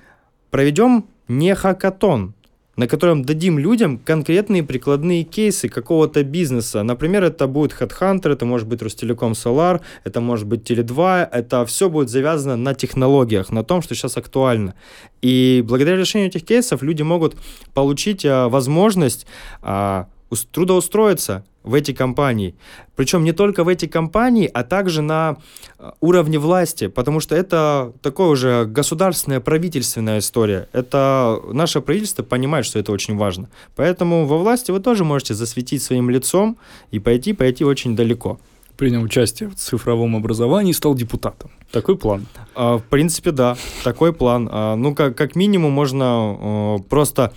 [0.50, 2.34] проведем не хакатон,
[2.76, 6.82] на котором дадим людям конкретные прикладные кейсы какого-то бизнеса.
[6.82, 11.90] Например, это будет HeadHunter, это может быть Ростелеком Solar, это может быть Теле2, это все
[11.90, 14.74] будет завязано на технологиях, на том, что сейчас актуально.
[15.20, 17.36] И благодаря решению этих кейсов люди могут
[17.74, 19.26] получить а, возможность
[19.60, 20.08] а,
[20.50, 22.54] трудоустроиться в эти компании.
[22.96, 25.36] Причем не только в эти компании, а также на
[25.78, 30.68] э, уровне власти, потому что это такое уже государственная правительственная история.
[30.72, 33.48] Это наше правительство понимает, что это очень важно.
[33.76, 36.56] Поэтому во власти вы тоже можете засветить своим лицом
[36.90, 38.38] и пойти, пойти очень далеко.
[38.76, 41.50] Принял участие в цифровом образовании и стал депутатом.
[41.70, 42.26] Такой план?
[42.54, 44.48] А, в принципе, да, такой план.
[44.50, 47.32] А, ну, как, как минимум можно просто...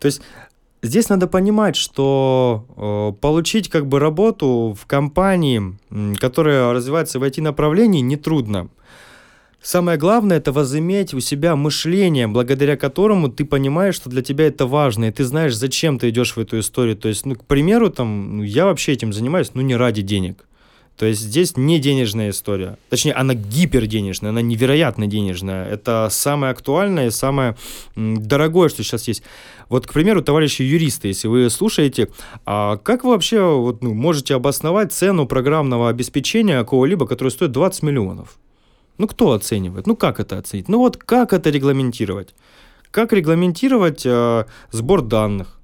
[0.00, 0.20] То есть
[0.84, 5.78] Здесь надо понимать, что э, получить как бы работу в компании,
[6.18, 8.68] которая развивается в IT-направлении, нетрудно.
[9.62, 14.66] Самое главное это возыметь у себя мышление, благодаря которому ты понимаешь, что для тебя это
[14.66, 16.96] важно, и ты знаешь, зачем ты идешь в эту историю.
[16.96, 20.46] То есть, ну, к примеру, там, ну, я вообще этим занимаюсь, ну, не ради денег.
[20.96, 22.78] То есть здесь не денежная история.
[22.88, 25.66] Точнее, она гиперденежная, она невероятно денежная.
[25.68, 27.56] Это самое актуальное, самое
[27.96, 29.22] дорогое, что сейчас есть.
[29.68, 32.10] Вот, к примеру, товарищи юристы, если вы слушаете,
[32.46, 37.82] а как вы вообще вот, ну, можете обосновать цену программного обеспечения какого-либо, которое стоит 20
[37.82, 38.38] миллионов?
[38.98, 39.88] Ну, кто оценивает?
[39.88, 40.68] Ну, как это оценить?
[40.68, 42.34] Ну, вот как это регламентировать?
[42.92, 45.58] Как регламентировать э, сбор данных?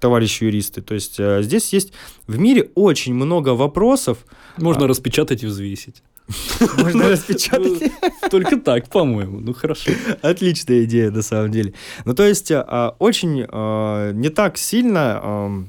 [0.00, 0.82] Товарищи юристы.
[0.82, 1.92] То есть э, здесь есть
[2.26, 4.18] в мире очень много вопросов.
[4.56, 6.02] Можно а, распечатать и взвесить.
[6.78, 7.92] Можно распечатать.
[8.30, 9.40] Только так, по-моему.
[9.40, 9.92] Ну, хорошо.
[10.22, 11.74] Отличная идея, на самом деле.
[12.04, 15.66] Ну, то есть, а, очень а, не так сильно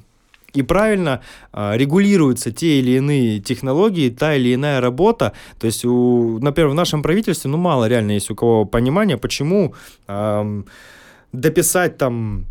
[0.54, 1.22] и правильно
[1.54, 5.32] регулируются те или иные технологии, та или иная работа.
[5.58, 9.76] То есть, у, например, в нашем правительстве, ну, мало реально есть у кого понимания, почему
[10.10, 10.64] э,
[11.32, 12.46] дописать там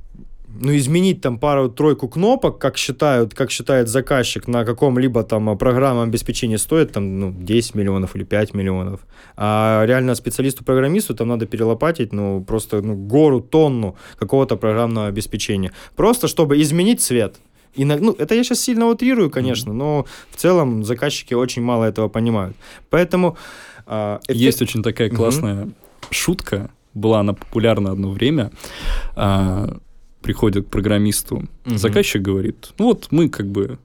[0.58, 6.56] ну, изменить там пару-тройку кнопок, как считают, как считает заказчик на каком-либо там программном обеспечении
[6.56, 9.00] стоит там, ну, 10 миллионов или 5 миллионов.
[9.36, 15.72] А реально специалисту-программисту там надо перелопатить, ну, просто ну, гору, тонну какого-то программного обеспечения.
[15.96, 17.36] Просто чтобы изменить цвет.
[17.74, 19.74] И, ну, это я сейчас сильно утрирую, конечно, mm-hmm.
[19.74, 22.56] но в целом заказчики очень мало этого понимают.
[22.90, 23.36] Поэтому...
[23.86, 24.40] Э, эффект...
[24.40, 25.72] Есть очень такая классная mm-hmm.
[26.10, 28.50] шутка, была она популярна одно время.
[29.16, 29.78] Э,
[30.22, 31.78] приходит к программисту, mm-hmm.
[31.78, 33.78] заказчик говорит, ну вот мы как бы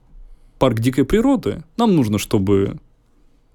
[0.58, 2.78] парк дикой природы, нам нужно, чтобы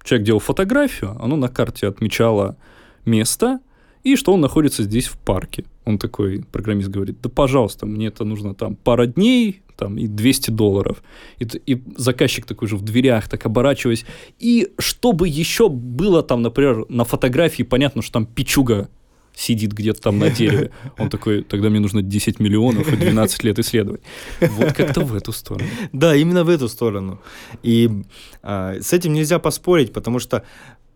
[0.04, 2.56] человек делал фотографию, оно на карте отмечало
[3.04, 3.60] место,
[4.02, 5.64] и что он находится здесь в парке.
[5.84, 10.50] Он такой, программист говорит, да пожалуйста, мне это нужно там пара дней, там, и 200
[10.50, 11.02] долларов.
[11.38, 14.04] И, и заказчик такой же в дверях, так оборачиваясь.
[14.38, 18.88] И чтобы еще было там, например, на фотографии понятно, что там пичуга
[19.34, 20.70] сидит где-то там на дереве.
[20.98, 24.02] Он такой, тогда мне нужно 10 миллионов и 12 лет исследовать.
[24.40, 25.68] Вот как-то в эту сторону.
[25.92, 27.20] Да, именно в эту сторону.
[27.62, 27.90] И
[28.42, 30.42] а, с этим нельзя поспорить, потому что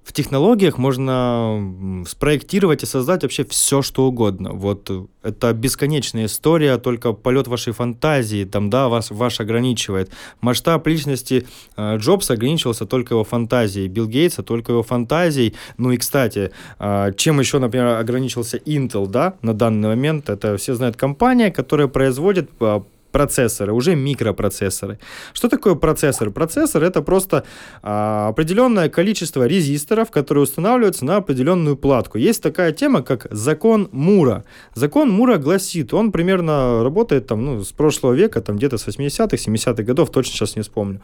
[0.07, 4.53] в технологиях можно спроектировать и создать вообще все, что угодно.
[4.53, 10.13] Вот э, это бесконечная история, только полет вашей фантазии, там, да, вас, ваш ограничивает.
[10.41, 11.45] Масштаб личности
[11.77, 15.55] э, Джобса ограничивался только его фантазией, Билл Гейтса только его фантазией.
[15.77, 20.77] Ну и, кстати, э, чем еще, например, ограничился Intel, да, на данный момент, это все
[20.77, 22.81] знают компания, которая производит э,
[23.17, 24.99] процессоры, уже микропроцессоры.
[25.33, 26.31] Что такое процессор?
[26.31, 27.45] Процессор это просто
[27.83, 32.19] а, определенное количество резисторов, которые устанавливаются на определенную платку.
[32.19, 34.45] Есть такая тема, как закон Мура.
[34.75, 39.37] Закон Мура гласит, он примерно работает там, ну, с прошлого века, там где-то с 80-х,
[39.37, 41.01] 70-х годов, точно сейчас не вспомню.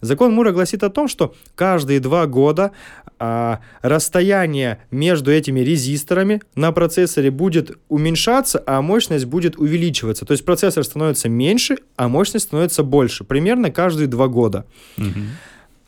[0.00, 2.72] Закон Мура гласит о том, что каждые два года
[3.18, 10.24] а, расстояние между этими резисторами на процессоре будет уменьшаться, а мощность будет увеличиваться.
[10.24, 13.24] То есть процессор становится меньше, а мощность становится больше.
[13.24, 14.64] Примерно каждые два года.
[14.98, 15.20] Угу.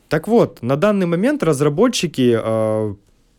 [0.09, 2.95] Так вот, на данный момент разработчики э,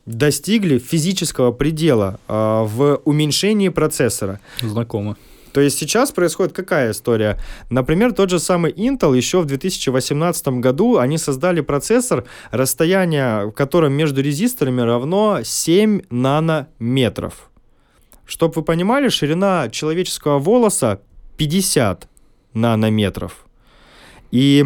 [0.06, 4.40] достигли физического предела э, в уменьшении процессора.
[4.62, 5.18] Знакомо.
[5.54, 7.38] То есть сейчас происходит какая история?
[7.70, 13.94] Например, тот же самый Intel еще в 2018 году они создали процессор, расстояние в котором
[13.94, 17.50] между резисторами равно 7 нанометров.
[18.26, 21.02] Чтобы вы понимали, ширина человеческого волоса
[21.38, 22.08] 50
[22.54, 23.46] нанометров.
[24.32, 24.66] И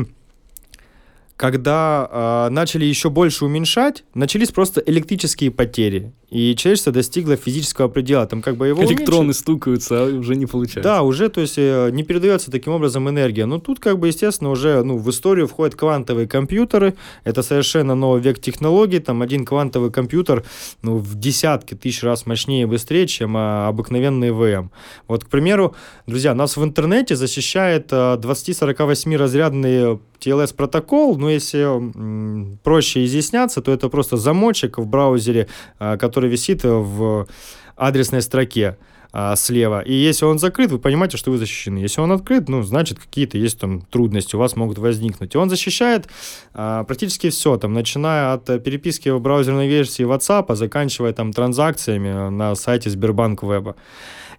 [1.36, 2.08] когда
[2.48, 6.14] э, начали еще больше уменьшать, начались просто электрические потери.
[6.30, 8.26] И человечество достигло физического предела.
[8.26, 9.42] Там как бы его Электроны уменьшить.
[9.42, 10.82] стукаются, а уже не получается.
[10.82, 13.46] Да, уже, то есть э, не передается таким образом энергия.
[13.46, 16.96] Но тут как бы, естественно, уже ну, в историю входят квантовые компьютеры.
[17.24, 19.00] Это совершенно новый век технологий.
[19.00, 20.44] Там один квантовый компьютер
[20.82, 24.72] ну, в десятки тысяч раз мощнее и быстрее, чем а, обыкновенный ВМ.
[25.08, 25.76] Вот, к примеру,
[26.08, 33.72] друзья, нас в интернете защищает а, 20-48 разрядный TLS-протокол, но если м, проще изъясняться, то
[33.72, 37.28] это просто замочек в браузере, а, который висит в
[37.76, 38.78] адресной строке
[39.18, 39.80] а, слева.
[39.80, 41.78] И если он закрыт, вы понимаете, что вы защищены.
[41.78, 45.36] Если он открыт, ну, значит, какие-то есть там трудности у вас могут возникнуть.
[45.36, 46.10] И он защищает
[46.54, 52.56] а, практически все, там, начиная от переписки в браузерной версии WhatsApp, заканчивая там транзакциями на
[52.56, 53.78] сайте Сбербанк Веба.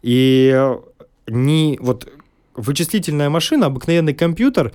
[0.02, 0.54] И
[1.26, 2.06] не вот
[2.54, 4.72] вычислительная машина, обыкновенный компьютер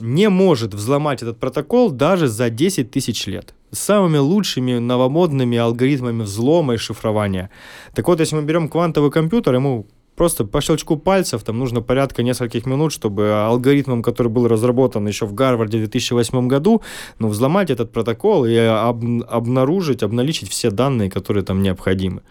[0.00, 3.54] не может взломать этот протокол даже за 10 тысяч лет.
[3.74, 7.50] Самыми лучшими новомодными алгоритмами взлома и шифрования.
[7.94, 12.22] Так вот, если мы берем квантовый компьютер, ему просто по щелчку пальцев, там нужно порядка
[12.22, 16.82] нескольких минут, чтобы алгоритмом, который был разработан еще в Гарварде в 2008 году,
[17.18, 22.22] ну, взломать этот протокол и об, обнаружить, обналичить все данные, которые там необходимы.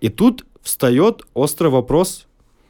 [0.00, 2.26] И тут встает острый вопрос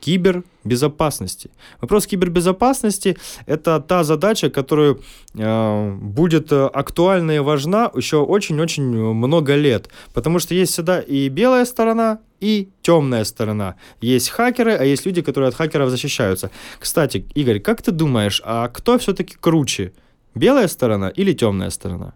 [0.07, 1.51] кибербезопасности.
[1.81, 3.17] Вопрос кибербезопасности–
[3.47, 4.97] это та задача, которая
[5.35, 11.65] э, будет актуальна и важна еще очень-очень много лет, потому что есть всегда и белая
[11.65, 13.75] сторона, и темная сторона.
[14.01, 16.51] Есть хакеры, а есть люди, которые от хакеров защищаются.
[16.79, 19.93] Кстати, Игорь, как ты думаешь, а кто все-таки круче?
[20.35, 22.13] Белая сторона или темная сторона?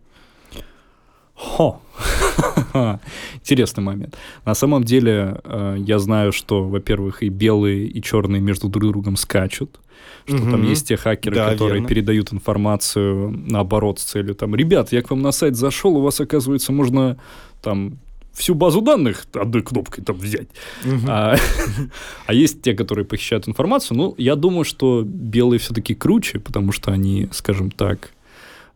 [1.34, 1.80] Хо.
[3.34, 4.16] Интересный момент.
[4.44, 9.16] На самом деле, э, я знаю, что, во-первых, и белые, и черные между друг другом
[9.16, 9.80] скачут,
[10.26, 10.50] что угу.
[10.50, 11.88] там есть те хакеры, да, которые верно.
[11.88, 16.20] передают информацию наоборот с целью там, ребят, я к вам на сайт зашел, у вас,
[16.20, 17.18] оказывается, можно
[17.62, 17.98] там
[18.32, 20.48] всю базу данных одной кнопкой там взять.
[20.84, 21.06] Угу.
[21.08, 21.36] А,
[22.26, 23.96] а есть те, которые похищают информацию.
[23.96, 28.12] Ну, я думаю, что белые все-таки круче, потому что они, скажем так,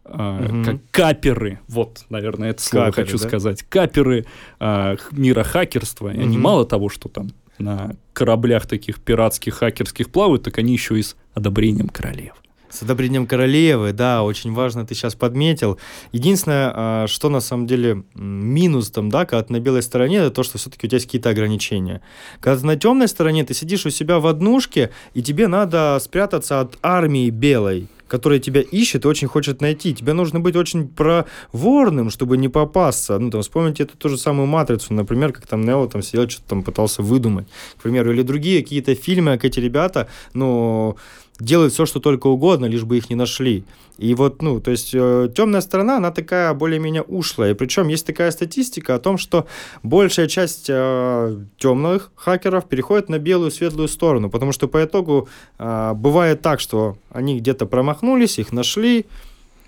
[0.05, 0.65] угу.
[0.65, 3.29] как каперы, вот, наверное, это слово каперы, хочу да?
[3.29, 4.27] сказать, каперы
[4.61, 6.13] а, мира хакерства.
[6.13, 6.23] И угу.
[6.23, 11.03] они мало того, что там на кораблях таких пиратских, хакерских плавают, так они еще и
[11.03, 12.35] с одобрением королев.
[12.75, 15.79] С одобрением королевы, да, очень важно, ты сейчас подметил.
[16.11, 20.33] Единственное, а, что на самом деле минус там, да, когда ты на белой стороне, это
[20.33, 22.03] то, что все-таки у тебя есть какие-то ограничения.
[22.41, 26.59] Когда ты на темной стороне, ты сидишь у себя в однушке, и тебе надо спрятаться
[26.61, 29.93] от армии белой которая тебя ищет и очень хочет найти.
[29.93, 33.19] Тебе нужно быть очень проворным, чтобы не попасться.
[33.19, 36.49] Ну, там, вспомните эту ту же самую «Матрицу», например, как там Нео там сидел, что-то
[36.51, 38.13] там пытался выдумать, к примеру.
[38.13, 40.97] Или другие какие-то фильмы, как эти ребята, ну,
[41.41, 43.65] делают все, что только угодно, лишь бы их не нашли.
[43.99, 47.53] И вот, ну, то есть э, темная сторона, она такая более-менее ушлая.
[47.53, 49.47] И причем есть такая статистика о том, что
[49.83, 55.29] большая часть э, темных хакеров переходит на белую светлую сторону, потому что по итогу
[55.59, 59.07] э, бывает так, что они где-то промахнулись, их нашли.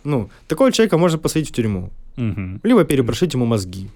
[0.03, 1.91] Ну, такого человека можно посадить в тюрьму.
[2.17, 2.61] Угу.
[2.63, 3.89] Либо перепрошить ему мозги.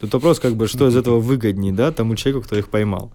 [0.00, 3.10] Тут вопрос, как бы, что из этого выгоднее, да, тому человеку, кто их поймал.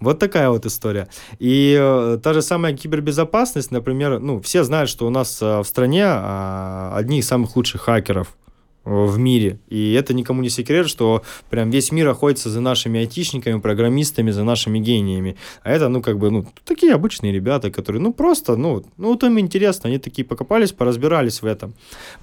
[0.00, 1.08] Вот такая вот история.
[1.40, 5.64] И э, та же самая кибербезопасность, например, ну, все знают, что у нас э, в
[5.64, 8.36] стране э, одни из самых лучших хакеров
[8.84, 9.58] э, в мире.
[9.68, 14.44] И это никому не секрет, что прям весь мир охотится за нашими айтишниками, программистами, за
[14.44, 15.36] нашими гениями.
[15.64, 19.24] А это, ну, как бы, ну, такие обычные ребята, которые, ну, просто, ну, ну, вот
[19.24, 21.74] им интересно, они такие покопались, поразбирались в этом.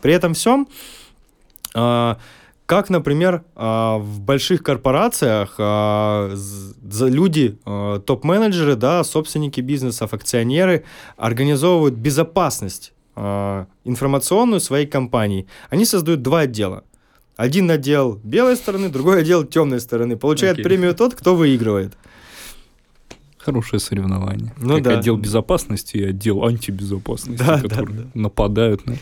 [0.02, 0.70] При этом всем...
[1.74, 2.16] Э,
[2.66, 6.34] как, например, а, в больших корпорациях а,
[7.00, 10.84] люди, а, топ-менеджеры, да, собственники бизнесов, акционеры
[11.18, 12.92] организовывают безопасность
[13.86, 15.48] информационную своей компании.
[15.70, 16.84] Они создают два отдела.
[17.38, 20.18] Один отдел белой стороны, другой отдел темной стороны.
[20.18, 20.64] Получает okay.
[20.64, 21.94] премию тот, кто выигрывает.
[23.38, 24.54] Хорошее соревнование.
[24.58, 25.00] Ну, как да.
[25.00, 28.10] отдел безопасности и отдел антибезопасности, да, которые да, да.
[28.16, 28.98] нападают на...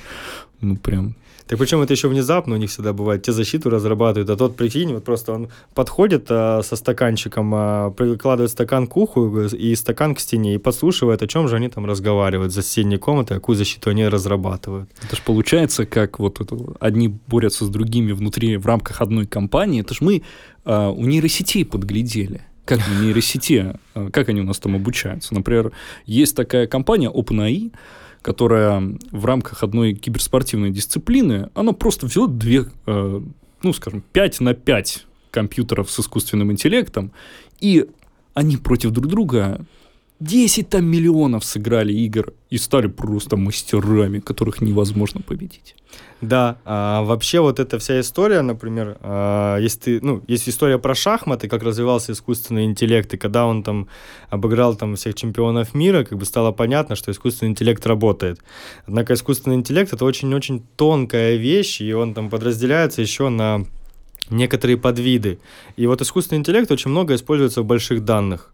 [0.61, 1.15] Ну, прям
[1.47, 3.23] так причем это еще внезапно у них всегда бывает.
[3.23, 8.51] Те защиту разрабатывают, а тот, прикинь, вот просто он подходит а, со стаканчиком, а, прикладывает
[8.51, 12.53] стакан к уху и стакан к стене и подслушивает, о чем же они там разговаривают
[12.53, 14.89] за соседней комнатой, какую защиту они разрабатывают.
[15.03, 19.81] Это же получается, как вот это, одни борются с другими внутри, в рамках одной компании.
[19.81, 20.23] Это же мы
[20.65, 25.33] а, у нейросетей подглядели как в нейросети, а, как они у нас там обучаются.
[25.33, 25.71] Например,
[26.05, 27.71] есть такая компания OpenAI,
[28.23, 33.21] которая в рамках одной киберспортивной дисциплины, она просто взяла две, э,
[33.61, 37.11] ну, скажем, 5 на 5 компьютеров с искусственным интеллектом,
[37.59, 37.85] и
[38.33, 39.65] они против друг друга
[40.23, 45.75] 10 там миллионов сыграли игр и стали просто мастерами, которых невозможно победить.
[46.21, 50.95] Да, а вообще вот эта вся история, например, а, есть, ты, ну, есть история про
[50.95, 53.87] шахматы, как развивался искусственный интеллект, и когда он там
[54.29, 58.39] обыграл там всех чемпионов мира, как бы стало понятно, что искусственный интеллект работает.
[58.87, 63.65] Однако искусственный интеллект это очень-очень тонкая вещь, и он там подразделяется еще на
[64.29, 65.39] некоторые подвиды.
[65.75, 68.52] И вот искусственный интеллект очень много используется в больших данных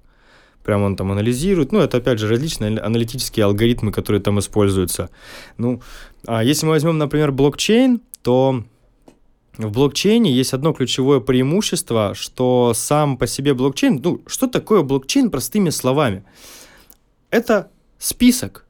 [0.63, 1.71] прям он там анализирует.
[1.71, 5.09] Ну, это, опять же, различные аналитические алгоритмы, которые там используются.
[5.57, 5.81] Ну,
[6.25, 8.63] а если мы возьмем, например, блокчейн, то
[9.57, 15.29] в блокчейне есть одно ключевое преимущество, что сам по себе блокчейн, ну, что такое блокчейн
[15.29, 16.23] простыми словами?
[17.29, 18.65] Это список,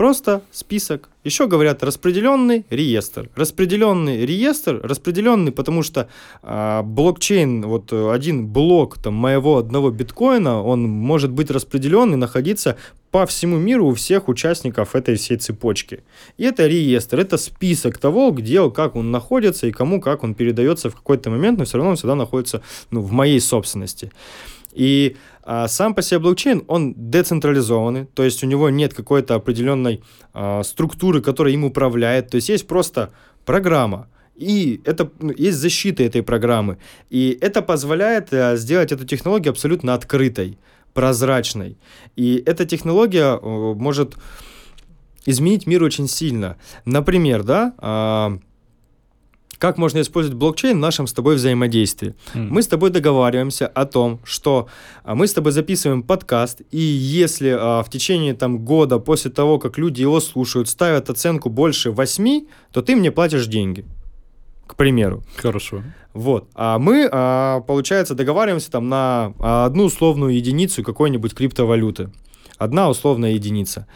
[0.00, 1.09] Просто список.
[1.22, 3.28] Еще говорят распределенный реестр.
[3.34, 6.08] Распределенный реестр, распределенный, потому что
[6.42, 12.76] э, блокчейн, вот один блок там, моего одного биткоина, он может быть распределен и находиться
[13.10, 16.02] по всему миру у всех участников этой всей цепочки.
[16.38, 20.88] И это реестр, это список того, где, как он находится и кому, как он передается
[20.88, 24.10] в какой-то момент, но все равно он всегда находится ну, в моей собственности.
[24.72, 30.02] И а, сам по себе блокчейн, он децентрализованный, то есть у него нет какой-то определенной
[30.32, 33.12] а, структуры, которая им управляет, то есть есть просто
[33.44, 34.08] программа,
[34.40, 36.78] и это ну, есть защита этой программы.
[37.10, 40.58] И это позволяет а, сделать эту технологию абсолютно открытой,
[40.94, 41.76] прозрачной.
[42.16, 44.16] И эта технология а, может
[45.26, 46.56] изменить мир очень сильно.
[46.86, 48.38] Например, да, а,
[49.60, 52.14] как можно использовать блокчейн в нашем с тобой взаимодействии.
[52.34, 52.48] Mm.
[52.48, 54.68] Мы с тобой договариваемся о том, что
[55.04, 59.58] а, мы с тобой записываем подкаст, и если а, в течение там, года после того,
[59.58, 63.84] как люди его слушают, ставят оценку больше 8, то ты мне платишь деньги.
[64.66, 65.22] к примеру.
[65.36, 65.82] Хорошо.
[66.14, 66.48] Вот.
[66.54, 72.10] А мы, а, получается, договариваемся там на а, одну условную единицу какой-нибудь криптовалюты.
[72.56, 73.86] Одна условная единица.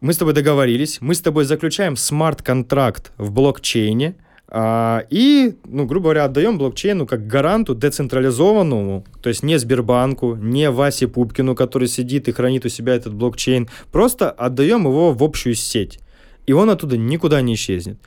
[0.00, 4.14] Мы с тобой договорились, мы с тобой заключаем смарт-контракт в блокчейне,
[4.46, 10.70] а, и, ну, грубо говоря, отдаем блокчейну как гаранту децентрализованному, то есть не Сбербанку, не
[10.70, 15.56] Васе Пупкину, который сидит и хранит у себя этот блокчейн, просто отдаем его в общую
[15.56, 15.98] сеть,
[16.46, 17.98] и он оттуда никуда не исчезнет.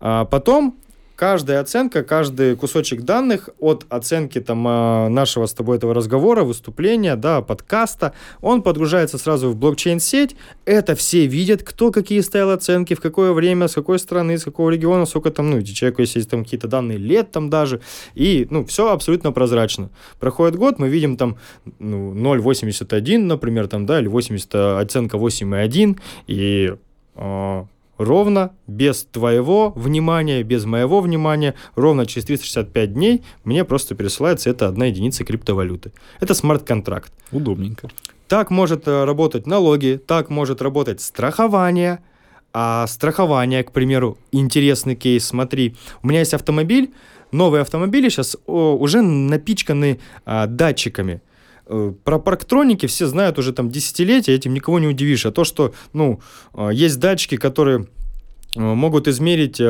[0.00, 0.78] А потом
[1.16, 7.16] каждая оценка, каждый кусочек данных от оценки там а, нашего с тобой этого разговора, выступления,
[7.16, 10.36] да, подкаста, он подгружается сразу в блокчейн-сеть.
[10.64, 14.70] Это все видят, кто какие ставил оценки, в какое время, с какой страны, с какого
[14.70, 17.80] региона, сколько там, ну, человеку есть там какие-то данные лет там даже.
[18.14, 19.90] И, ну, все абсолютно прозрачно.
[20.18, 21.36] Проходит год, мы видим там
[21.78, 26.74] ну, 0,81, например, там, да, или 80, оценка 8,1, и
[27.16, 27.64] э,
[27.98, 34.68] ровно, без твоего внимания, без моего внимания, ровно через 365 дней мне просто пересылается эта
[34.68, 35.92] одна единица криптовалюты.
[36.20, 37.12] Это смарт-контракт.
[37.32, 37.88] Удобненько.
[38.28, 42.00] Так может э, работать налоги, так может работать страхование.
[42.52, 46.94] А страхование, к примеру, интересный кейс, смотри, у меня есть автомобиль,
[47.32, 51.20] новые автомобили сейчас уже напичканы а, датчиками–
[51.66, 55.26] про парктроники все знают уже там десятилетия, этим никого не удивишь.
[55.26, 56.20] А то, что, ну,
[56.54, 57.86] э, есть датчики, которые
[58.56, 59.60] э, могут измерить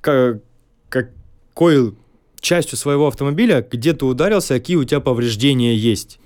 [0.00, 1.94] какой
[2.40, 6.18] частью своего автомобиля, где ты ударился, какие у тебя повреждения есть.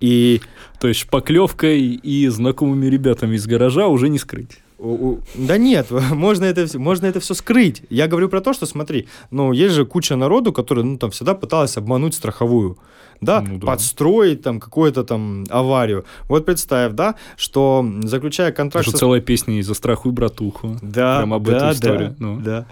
[0.00, 0.40] И...
[0.80, 4.60] То есть шпаклевкой и знакомыми ребятами из гаража уже не скрыть.
[4.78, 7.82] Да нет, можно это, можно это все скрыть.
[7.90, 11.34] Я говорю про то, что смотри, ну, есть же куча народу, который, ну, там, всегда
[11.34, 12.78] пыталась обмануть страховую
[13.20, 13.66] да, ну, да.
[13.66, 16.04] подстроить там какую-то там аварию.
[16.28, 18.88] Вот представь, да, что заключая контракт...
[18.88, 19.00] Это со...
[19.00, 20.78] целая песня из-за страхуй братуху.
[20.82, 22.08] Да, Прям об да, этой истории.
[22.08, 22.40] Да, ну.
[22.40, 22.66] да.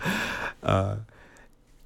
[0.63, 0.99] А,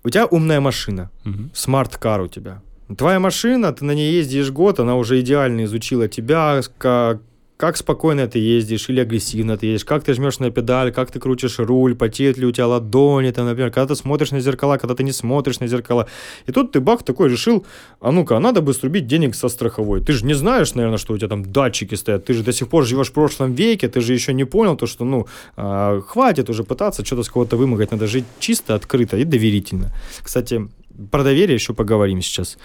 [0.04, 1.10] у тебя умная машина,
[1.54, 2.62] смарт-кар у тебя.
[2.96, 7.22] Твоя машина, ты на ней ездишь год, она уже идеально изучила тебя, как
[7.62, 11.20] как спокойно ты ездишь или агрессивно ты едешь, как ты жмешь на педаль, как ты
[11.20, 14.94] крутишь руль, потеют ли у тебя ладони, там, например, когда ты смотришь на зеркала, когда
[14.96, 16.08] ты не смотришь на зеркала.
[16.48, 17.64] И тут ты, бах, такой решил,
[18.00, 20.00] а ну-ка, а надо бы срубить денег со страховой.
[20.00, 22.66] Ты же не знаешь, наверное, что у тебя там датчики стоят, ты же до сих
[22.66, 26.50] пор живешь в прошлом веке, ты же еще не понял то, что, ну, а, хватит
[26.50, 29.92] уже пытаться что-то с кого-то вымогать, надо жить чисто, открыто и доверительно.
[30.20, 30.68] Кстати,
[31.12, 32.58] про доверие еще поговорим сейчас.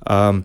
[0.00, 0.42] А,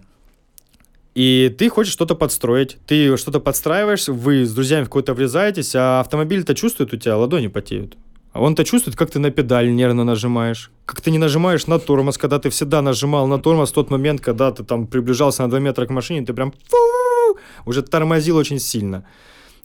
[1.15, 5.99] и ты хочешь что-то подстроить, ты что-то подстраиваешь, вы с друзьями в какой-то врезаетесь, а
[5.99, 7.97] автомобиль-то чувствует, у тебя ладони потеют.
[8.31, 12.17] А он-то чувствует, как ты на педаль нервно нажимаешь, как ты не нажимаешь на тормоз,
[12.17, 15.59] когда ты всегда нажимал на тормоз в тот момент, когда ты там приближался на 2
[15.59, 16.51] метра к машине, ты прям
[17.65, 19.05] уже тормозил очень сильно.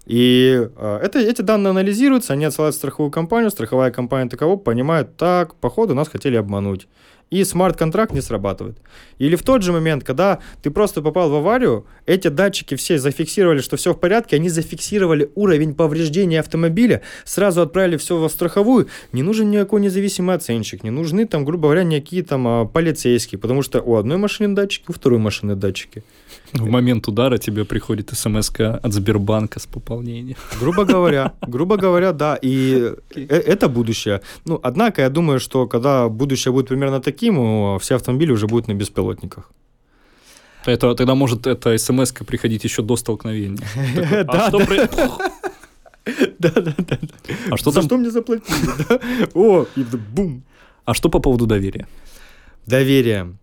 [0.04, 5.16] И э, это, эти данные анализируются, они отсылают в страховую компанию, страховая компания таково понимает,
[5.16, 6.88] так, походу нас хотели обмануть
[7.30, 8.78] и смарт-контракт не срабатывает.
[9.18, 13.60] Или в тот же момент, когда ты просто попал в аварию, эти датчики все зафиксировали,
[13.60, 18.88] что все в порядке, они зафиксировали уровень повреждения автомобиля, сразу отправили все в страховую.
[19.12, 23.62] Не нужен никакой независимый оценщик, не нужны там, грубо говоря, никакие там а, полицейские, потому
[23.62, 26.02] что у одной машины датчики, у второй машины датчики.
[26.52, 30.36] В момент удара тебе приходит смс от Сбербанка с пополнением.
[30.60, 32.38] Грубо говоря, грубо говоря, да.
[32.42, 33.26] И okay.
[33.28, 34.20] Э, это будущее.
[34.46, 38.74] Ну, однако я думаю, что когда будущее будет примерно таким, все автомобили уже будут на
[38.74, 39.50] беспилотниках.
[40.66, 43.58] Это, тогда может эта смс приходить еще до столкновения.
[46.38, 47.34] Да, да, да, да.
[47.50, 47.82] А что там?
[47.82, 49.30] что мне заплатили?
[49.34, 50.42] О, и бум.
[50.84, 51.86] А что по поводу доверия?
[52.66, 53.34] Доверие.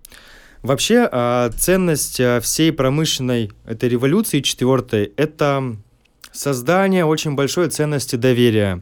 [0.66, 5.76] Вообще, а, ценность а, всей промышленной этой революции четвертой– это
[6.32, 8.82] создание очень большой ценности доверия.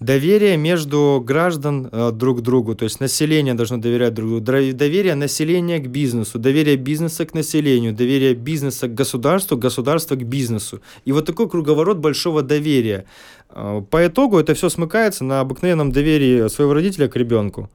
[0.00, 5.14] Доверие между граждан а, друг к другу, то есть население должно доверять друг другу, доверие
[5.14, 10.80] населения к бизнесу, доверие бизнеса к населению, доверие бизнеса к государству, государства к бизнесу.
[11.04, 13.04] И вот такой круговорот большого доверия.
[13.48, 17.70] По итогу это все смыкается на обыкновенном доверии своего родителя к ребенку.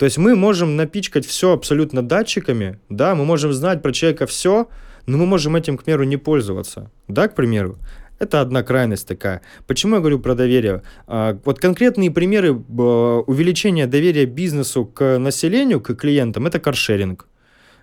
[0.00, 4.66] То есть мы можем напичкать все абсолютно датчиками, да, мы можем знать про человека все,
[5.04, 7.76] но мы можем этим, к примеру, не пользоваться, да, к примеру.
[8.18, 9.42] Это одна крайность такая.
[9.66, 10.80] Почему я говорю про доверие?
[11.06, 17.26] А, вот конкретные примеры увеличения доверия бизнесу к населению, к клиентам, это каршеринг.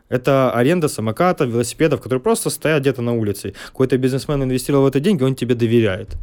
[0.09, 3.53] Это аренда самокатов, велосипедов, которые просто стоят где-то на улице.
[3.67, 6.17] Какой-то бизнесмен инвестировал в это деньги, он тебе доверяет.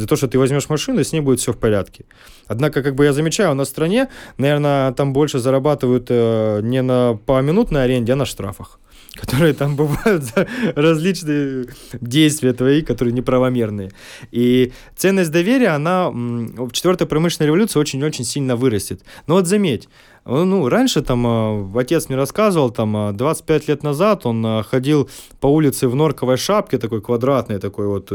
[0.00, 2.04] За то, что ты возьмешь машину, и с ней будет все в порядке.
[2.46, 6.82] Однако, как бы я замечаю, у нас в стране, наверное, там больше зарабатывают э, не
[6.82, 8.80] на по минутной аренде, а на штрафах
[9.14, 11.66] которые там бывают за различные
[12.00, 13.90] действия твои, которые неправомерные.
[14.30, 19.02] И ценность доверия, она в четвертой промышленной революции очень-очень сильно вырастет.
[19.26, 19.88] Но вот заметь,
[20.24, 25.08] ну, раньше там э, отец мне рассказывал, там 25 э, лет назад он э, ходил
[25.40, 28.12] по улице в норковой шапке, такой квадратной, такой вот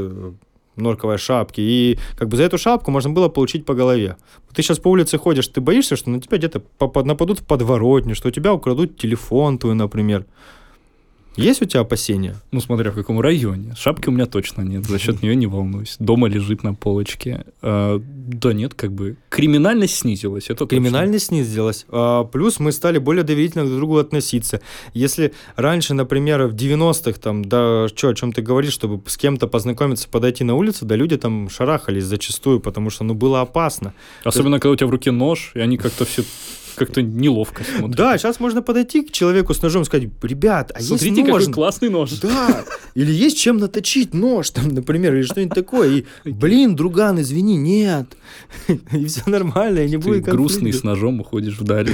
[0.76, 4.18] норковой шапки, и как бы за эту шапку можно было получить по голове.
[4.54, 6.62] Ты сейчас по улице ходишь, ты боишься, что на тебя где-то
[7.04, 10.26] нападут в подворотню, что у тебя украдут телефон твой, например.
[11.38, 12.36] Есть у тебя опасения?
[12.52, 13.74] Ну, смотря в каком районе.
[13.76, 15.96] Шапки у меня точно нет, за счет нее не волнуюсь.
[16.00, 17.46] Дома лежит на полочке.
[17.62, 20.50] А, да нет, как бы криминальность снизилась.
[20.50, 21.44] Это криминальность точно.
[21.44, 21.86] снизилась.
[21.90, 24.62] А, плюс мы стали более доверительно друг к другу относиться.
[24.94, 29.48] Если раньше, например, в 90-х, там, да, что, о чем ты говоришь, чтобы с кем-то
[29.48, 33.94] познакомиться, подойти на улицу, да люди там шарахались зачастую, потому что, ну, было опасно.
[34.24, 34.64] Особенно, есть...
[34.64, 36.24] когда у тебя в руке нож, и они как-то все
[36.76, 37.96] как-то неловко смотрит.
[37.96, 41.42] Да, сейчас можно подойти к человеку с ножом и сказать, ребят, а Смотрите, есть нож?
[41.42, 42.12] какой классный нож.
[42.20, 42.64] Да,
[42.94, 45.90] или есть чем наточить нож, там, например, или что-нибудь такое.
[45.90, 48.08] И, блин, друган, извини, нет.
[48.92, 51.90] И все нормально, и не будет грустный с ножом уходишь вдаль,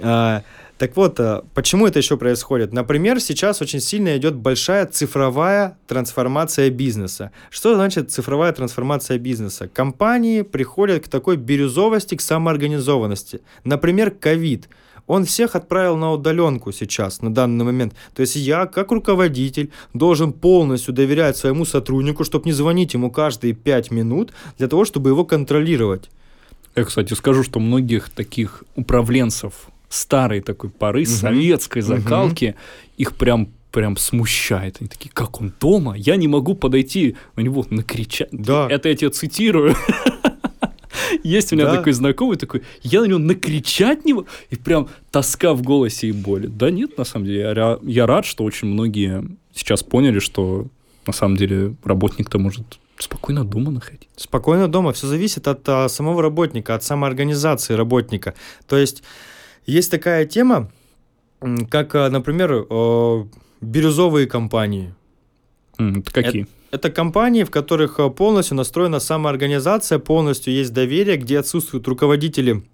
[0.00, 0.44] да.
[0.78, 2.72] Так вот, э, почему это еще происходит?
[2.72, 7.32] Например, сейчас очень сильно идет большая цифровая трансформация бизнеса.
[7.50, 9.66] Что значит цифровая трансформация бизнеса?
[9.66, 13.40] Компании приходят к такой бирюзовости, к самоорганизованности.
[13.64, 14.68] Например, ковид.
[15.08, 17.94] Он всех отправил на удаленку сейчас, на данный момент.
[18.14, 23.54] То есть я, как руководитель, должен полностью доверять своему сотруднику, чтобы не звонить ему каждые
[23.54, 26.10] пять минут, для того, чтобы его контролировать.
[26.76, 31.10] Я, кстати, скажу, что многих таких управленцев старой такой поры, угу.
[31.10, 32.56] советской закалки, угу.
[32.98, 34.78] их прям прям смущает.
[34.80, 35.94] Они такие, как он дома?
[35.96, 38.28] Я не могу подойти на него накричать.
[38.32, 38.66] Да.
[38.70, 39.76] Это я тебя цитирую.
[41.22, 41.76] Есть у меня да.
[41.76, 46.12] такой знакомый, такой, я на него накричать не могу, и прям тоска в голосе и
[46.12, 46.46] боли.
[46.46, 49.24] Да нет, на самом деле, я, я рад, что очень многие
[49.54, 50.66] сейчас поняли, что
[51.06, 54.08] на самом деле работник-то может спокойно дома находить.
[54.16, 54.92] Спокойно дома.
[54.92, 58.34] Все зависит от а, самого работника, от самоорганизации работника.
[58.66, 59.02] То есть
[59.68, 60.70] есть такая тема,
[61.70, 63.24] как, э, например, э,
[63.60, 64.94] бирюзовые компании.
[65.78, 66.42] Это какие?
[66.42, 72.64] Это, это компании, в которых э, полностью настроена самоорганизация, полностью есть доверие, где отсутствуют руководители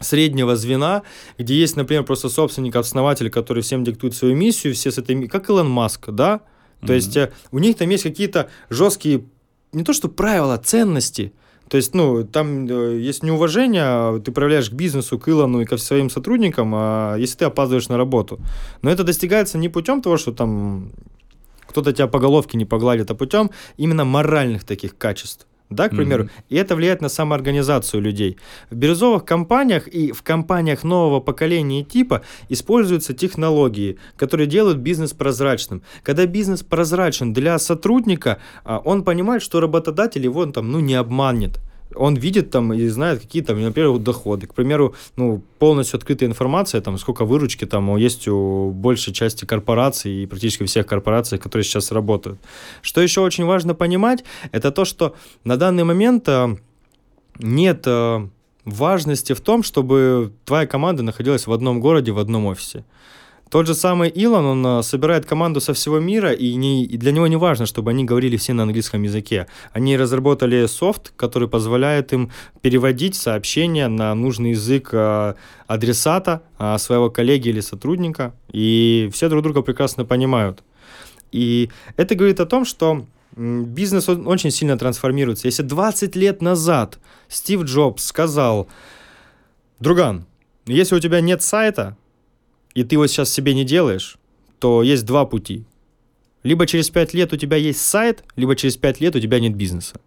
[0.00, 1.02] среднего звена,
[1.36, 5.50] где есть, например, просто собственник, основатель, который всем диктует свою миссию, все с этой, как
[5.50, 6.40] Илон Маск, да?
[6.80, 6.94] То mm-hmm.
[6.94, 7.18] есть
[7.52, 9.26] у них там есть какие-то жесткие,
[9.72, 11.34] не то что правила, ценности,
[11.70, 15.64] то есть, ну, там э, есть неуважение, а ты проявляешь к бизнесу, к Илону и
[15.64, 18.40] ко своим сотрудникам, а если ты опаздываешь на работу.
[18.82, 20.90] Но это достигается не путем того, что там
[21.68, 26.24] кто-то тебя по головке не погладит, а путем именно моральных таких качеств да, к примеру,
[26.24, 26.44] mm-hmm.
[26.48, 28.36] и это влияет на самоорганизацию людей.
[28.70, 35.12] В бирюзовых компаниях и в компаниях нового поколения и типа используются технологии, которые делают бизнес
[35.12, 35.82] прозрачным.
[36.02, 41.60] Когда бизнес прозрачен для сотрудника, а, он понимает, что работодатель его там, ну, не обманет
[41.94, 44.46] он видит там и знает какие там, например, доходы.
[44.46, 50.22] К примеру, ну, полностью открытая информация, там, сколько выручки там есть у большей части корпораций
[50.22, 52.40] и практически всех корпораций, которые сейчас работают.
[52.82, 55.14] Что еще очень важно понимать, это то, что
[55.44, 56.56] на данный момент э,
[57.38, 58.28] нет э,
[58.64, 62.84] важности в том, чтобы твоя команда находилась в одном городе, в одном офисе.
[63.50, 67.10] Тот же самый Илон, он а, собирает команду со всего мира, и, не, и для
[67.10, 69.48] него не важно, чтобы они говорили все на английском языке.
[69.72, 72.30] Они разработали софт, который позволяет им
[72.62, 75.34] переводить сообщения на нужный язык а,
[75.66, 80.62] адресата а, своего коллеги или сотрудника, и все друг друга прекрасно понимают.
[81.32, 85.48] И это говорит о том, что бизнес очень сильно трансформируется.
[85.48, 88.68] Если 20 лет назад Стив Джобс сказал,
[89.80, 90.26] друган,
[90.66, 91.96] если у тебя нет сайта,
[92.74, 94.18] и ты его сейчас себе не делаешь,
[94.58, 95.64] то есть два пути.
[96.42, 99.54] Либо через пять лет у тебя есть сайт, либо через пять лет у тебя нет
[99.54, 100.00] бизнеса.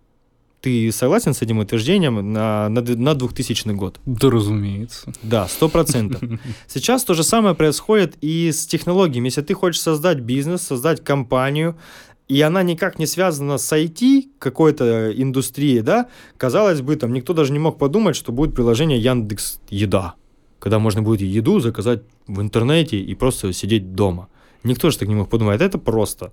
[0.61, 3.99] Ты согласен с этим утверждением на, на, на 2000 год?
[4.05, 5.11] Да, разумеется.
[5.21, 6.21] Да, сто процентов.
[6.67, 9.27] Сейчас то же самое происходит и с технологиями.
[9.27, 11.77] Если ты хочешь создать бизнес, создать компанию,
[12.29, 16.07] и она никак не связана с IT какой-то индустрией, да,
[16.37, 20.15] казалось бы, там никто даже не мог подумать, что будет приложение Яндекс Еда
[20.63, 24.29] когда можно будет еду заказать в интернете и просто сидеть дома.
[24.63, 25.59] Никто же так не мог подумать.
[25.59, 26.31] Это просто.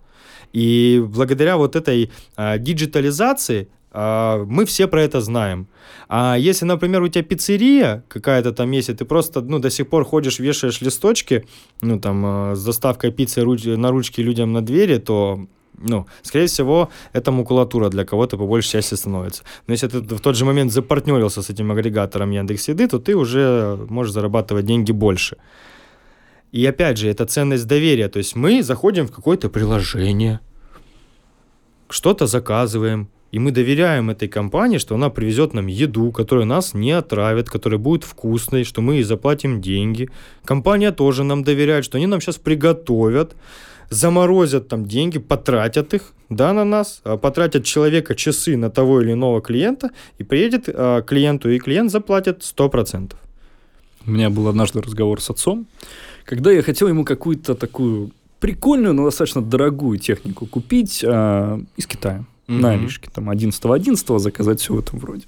[0.53, 5.67] И благодаря вот этой а, диджитализации а, мы все про это знаем.
[6.09, 9.89] А если, например, у тебя пиццерия какая-то там есть, и ты просто ну, до сих
[9.89, 11.45] пор ходишь, вешаешь листочки,
[11.83, 15.49] ну там а, с доставкой пиццы руч- на ручки людям на двери, то
[15.81, 19.43] ну, скорее всего, это макулатура для кого-то по большей части становится.
[19.67, 23.77] Но если ты в тот же момент запартнерился с этим агрегатором Яндекс.Еды, то ты уже
[23.89, 25.37] можешь зарабатывать деньги больше.
[26.53, 28.09] И опять же, это ценность доверия.
[28.09, 30.41] То есть мы заходим в какое-то приложение,
[31.89, 36.91] что-то заказываем, и мы доверяем этой компании, что она привезет нам еду, которая нас не
[36.91, 40.11] отравит, которая будет вкусной, что мы ей заплатим деньги.
[40.45, 43.37] Компания тоже нам доверяет, что они нам сейчас приготовят,
[43.91, 49.13] заморозят там деньги, потратят их, да, на нас, а потратят человека часы на того или
[49.13, 53.15] иного клиента, и приедет а, клиенту, и клиент заплатит 100%.
[54.07, 55.67] У меня был однажды разговор с отцом,
[56.25, 62.25] когда я хотел ему какую-то такую прикольную, но достаточно дорогую технику купить а, из Китая
[62.47, 62.59] mm-hmm.
[62.59, 65.25] на Алишке, там 11-11 заказать все в этом вроде.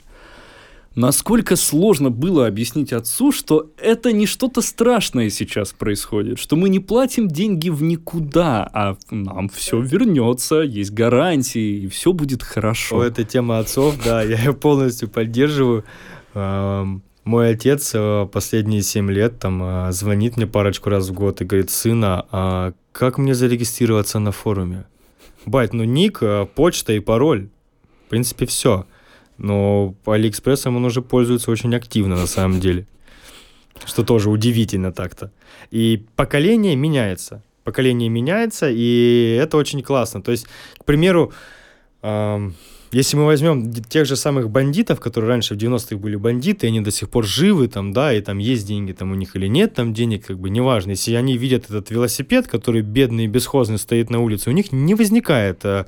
[0.95, 6.80] Насколько сложно было объяснить отцу, что это не что-то страшное сейчас происходит, что мы не
[6.80, 12.99] платим деньги в никуда, а нам все вернется, есть гарантии, и все будет хорошо.
[12.99, 15.84] О, это тема отцов, да, я ее полностью поддерживаю.
[17.24, 21.45] Мой отец э, последние семь лет там э, звонит мне парочку раз в год и
[21.45, 24.86] говорит, сына, а как мне зарегистрироваться на форуме?
[25.47, 27.49] Бать, ну ник, э, почта и пароль.
[28.07, 28.86] В принципе, все.
[29.39, 32.87] Но по Алиэкспрессам он уже пользуется очень активно на самом деле.
[33.85, 35.33] Что тоже удивительно так-то.
[35.70, 37.43] И поколение меняется.
[37.64, 40.22] Поколение меняется, и это очень классно.
[40.22, 40.47] То есть,
[40.78, 41.33] к примеру,
[42.03, 42.55] эм,
[42.93, 46.91] если мы возьмем тех же самых бандитов, которые раньше в 90-х были бандиты, они до
[46.91, 49.95] сих пор живы, там, да, и там есть деньги там у них или нет там
[49.95, 50.91] денег, как бы неважно.
[50.91, 54.95] Если они видят этот велосипед, который бедный и бесхозный стоит на улице, у них не
[54.95, 55.87] возникает а,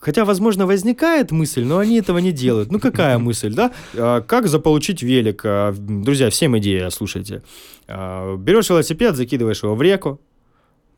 [0.00, 2.70] Хотя, возможно, возникает мысль, но они этого не делают.
[2.70, 3.72] Ну, какая мысль, да?
[3.94, 5.42] А, как заполучить велик?
[5.44, 7.42] А, друзья, всем идея, слушайте.
[7.88, 10.20] Берешь велосипед, закидываешь его в реку,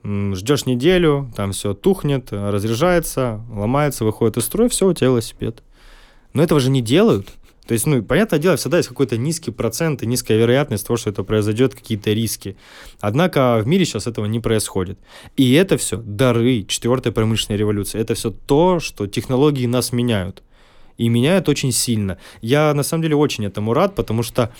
[0.04, 5.62] ждешь неделю, там все тухнет, разряжается, ломается, выходит из строя, все, у тебя велосипед.
[6.32, 7.28] Но этого же не делают.
[7.70, 11.10] То есть, ну, понятное дело, всегда есть какой-то низкий процент и низкая вероятность того, что
[11.10, 12.56] это произойдет, какие-то риски.
[12.98, 14.98] Однако в мире сейчас этого не происходит.
[15.36, 18.00] И это все дары четвертой промышленной революции.
[18.00, 20.42] Это все то, что технологии нас меняют.
[20.98, 22.18] И меняют очень сильно.
[22.42, 24.52] Я, на самом деле, очень этому рад, потому что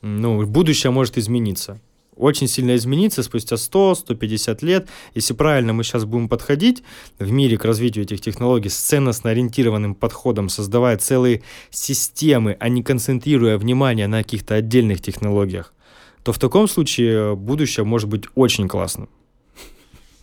[0.00, 1.80] ну, будущее может измениться
[2.16, 4.88] очень сильно измениться спустя 100-150 лет.
[5.14, 6.82] Если правильно мы сейчас будем подходить
[7.18, 13.58] в мире к развитию этих технологий с ценностно-ориентированным подходом, создавая целые системы, а не концентрируя
[13.58, 15.74] внимание на каких-то отдельных технологиях,
[16.22, 19.08] то в таком случае будущее может быть очень классным.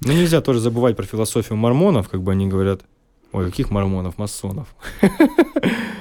[0.01, 2.81] Но нельзя тоже забывать про философию мормонов, как бы они говорят.
[3.31, 4.17] Ой, каких мормонов?
[4.17, 4.73] Масонов.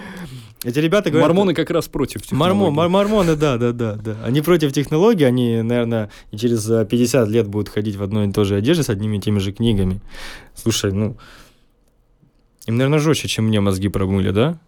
[0.64, 1.28] Эти ребята говорят...
[1.28, 2.54] Мормоны как раз против технологий.
[2.54, 4.16] Мормон, мор, мормоны, да, да, да, да.
[4.24, 8.56] Они против технологий, они, наверное, через 50 лет будут ходить в одной и той же
[8.56, 10.00] одежде с одними и теми же книгами.
[10.54, 11.16] Слушай, ну...
[12.66, 14.59] Им, наверное, жестче, чем мне мозги промыли, да?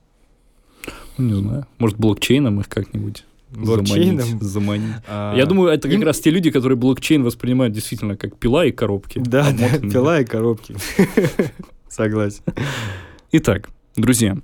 [1.19, 1.67] Ну, не знаю.
[1.79, 4.43] Может, блокчейном их как-нибудь блокчейном заманить.
[4.43, 4.95] заманить.
[5.09, 5.35] А...
[5.37, 6.05] Я думаю, это как Им...
[6.05, 9.19] раз те люди, которые блокчейн воспринимают действительно как пила и коробки.
[9.19, 10.77] Да, да пила и коробки.
[11.89, 12.43] Согласен.
[13.33, 14.39] Итак, друзья,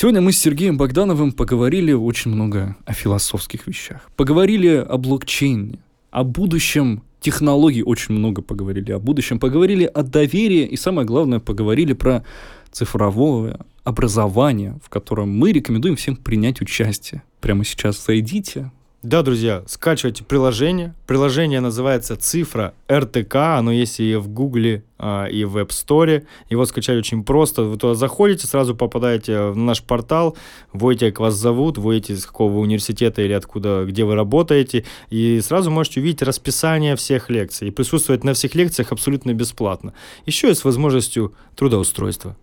[0.00, 4.08] Сегодня мы с Сергеем Богдановым поговорили очень много о философских вещах.
[4.14, 5.80] Поговорили о блокчейне,
[6.12, 11.94] о будущем технологий очень много поговорили, о будущем поговорили о доверии и, самое главное, поговорили
[11.94, 12.24] про
[12.70, 17.24] цифровое образование, в котором мы рекомендуем всем принять участие.
[17.40, 18.70] Прямо сейчас зайдите,
[19.08, 20.94] да, друзья, скачивайте приложение.
[21.06, 23.36] Приложение называется «Цифра РТК».
[23.36, 26.26] Оно есть и в Гугле, а, и в App Store.
[26.50, 27.62] Его скачать очень просто.
[27.62, 30.36] Вы туда заходите, сразу попадаете в наш портал,
[30.74, 35.70] вводите, как вас зовут, вводите из какого университета или откуда, где вы работаете, и сразу
[35.70, 37.68] можете увидеть расписание всех лекций.
[37.68, 39.94] И присутствовать на всех лекциях абсолютно бесплатно.
[40.26, 42.36] Еще и с возможностью трудоустройства.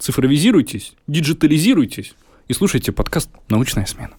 [0.00, 2.14] Цифровизируйтесь, диджитализируйтесь
[2.48, 4.16] и слушайте подкаст «Научная смена».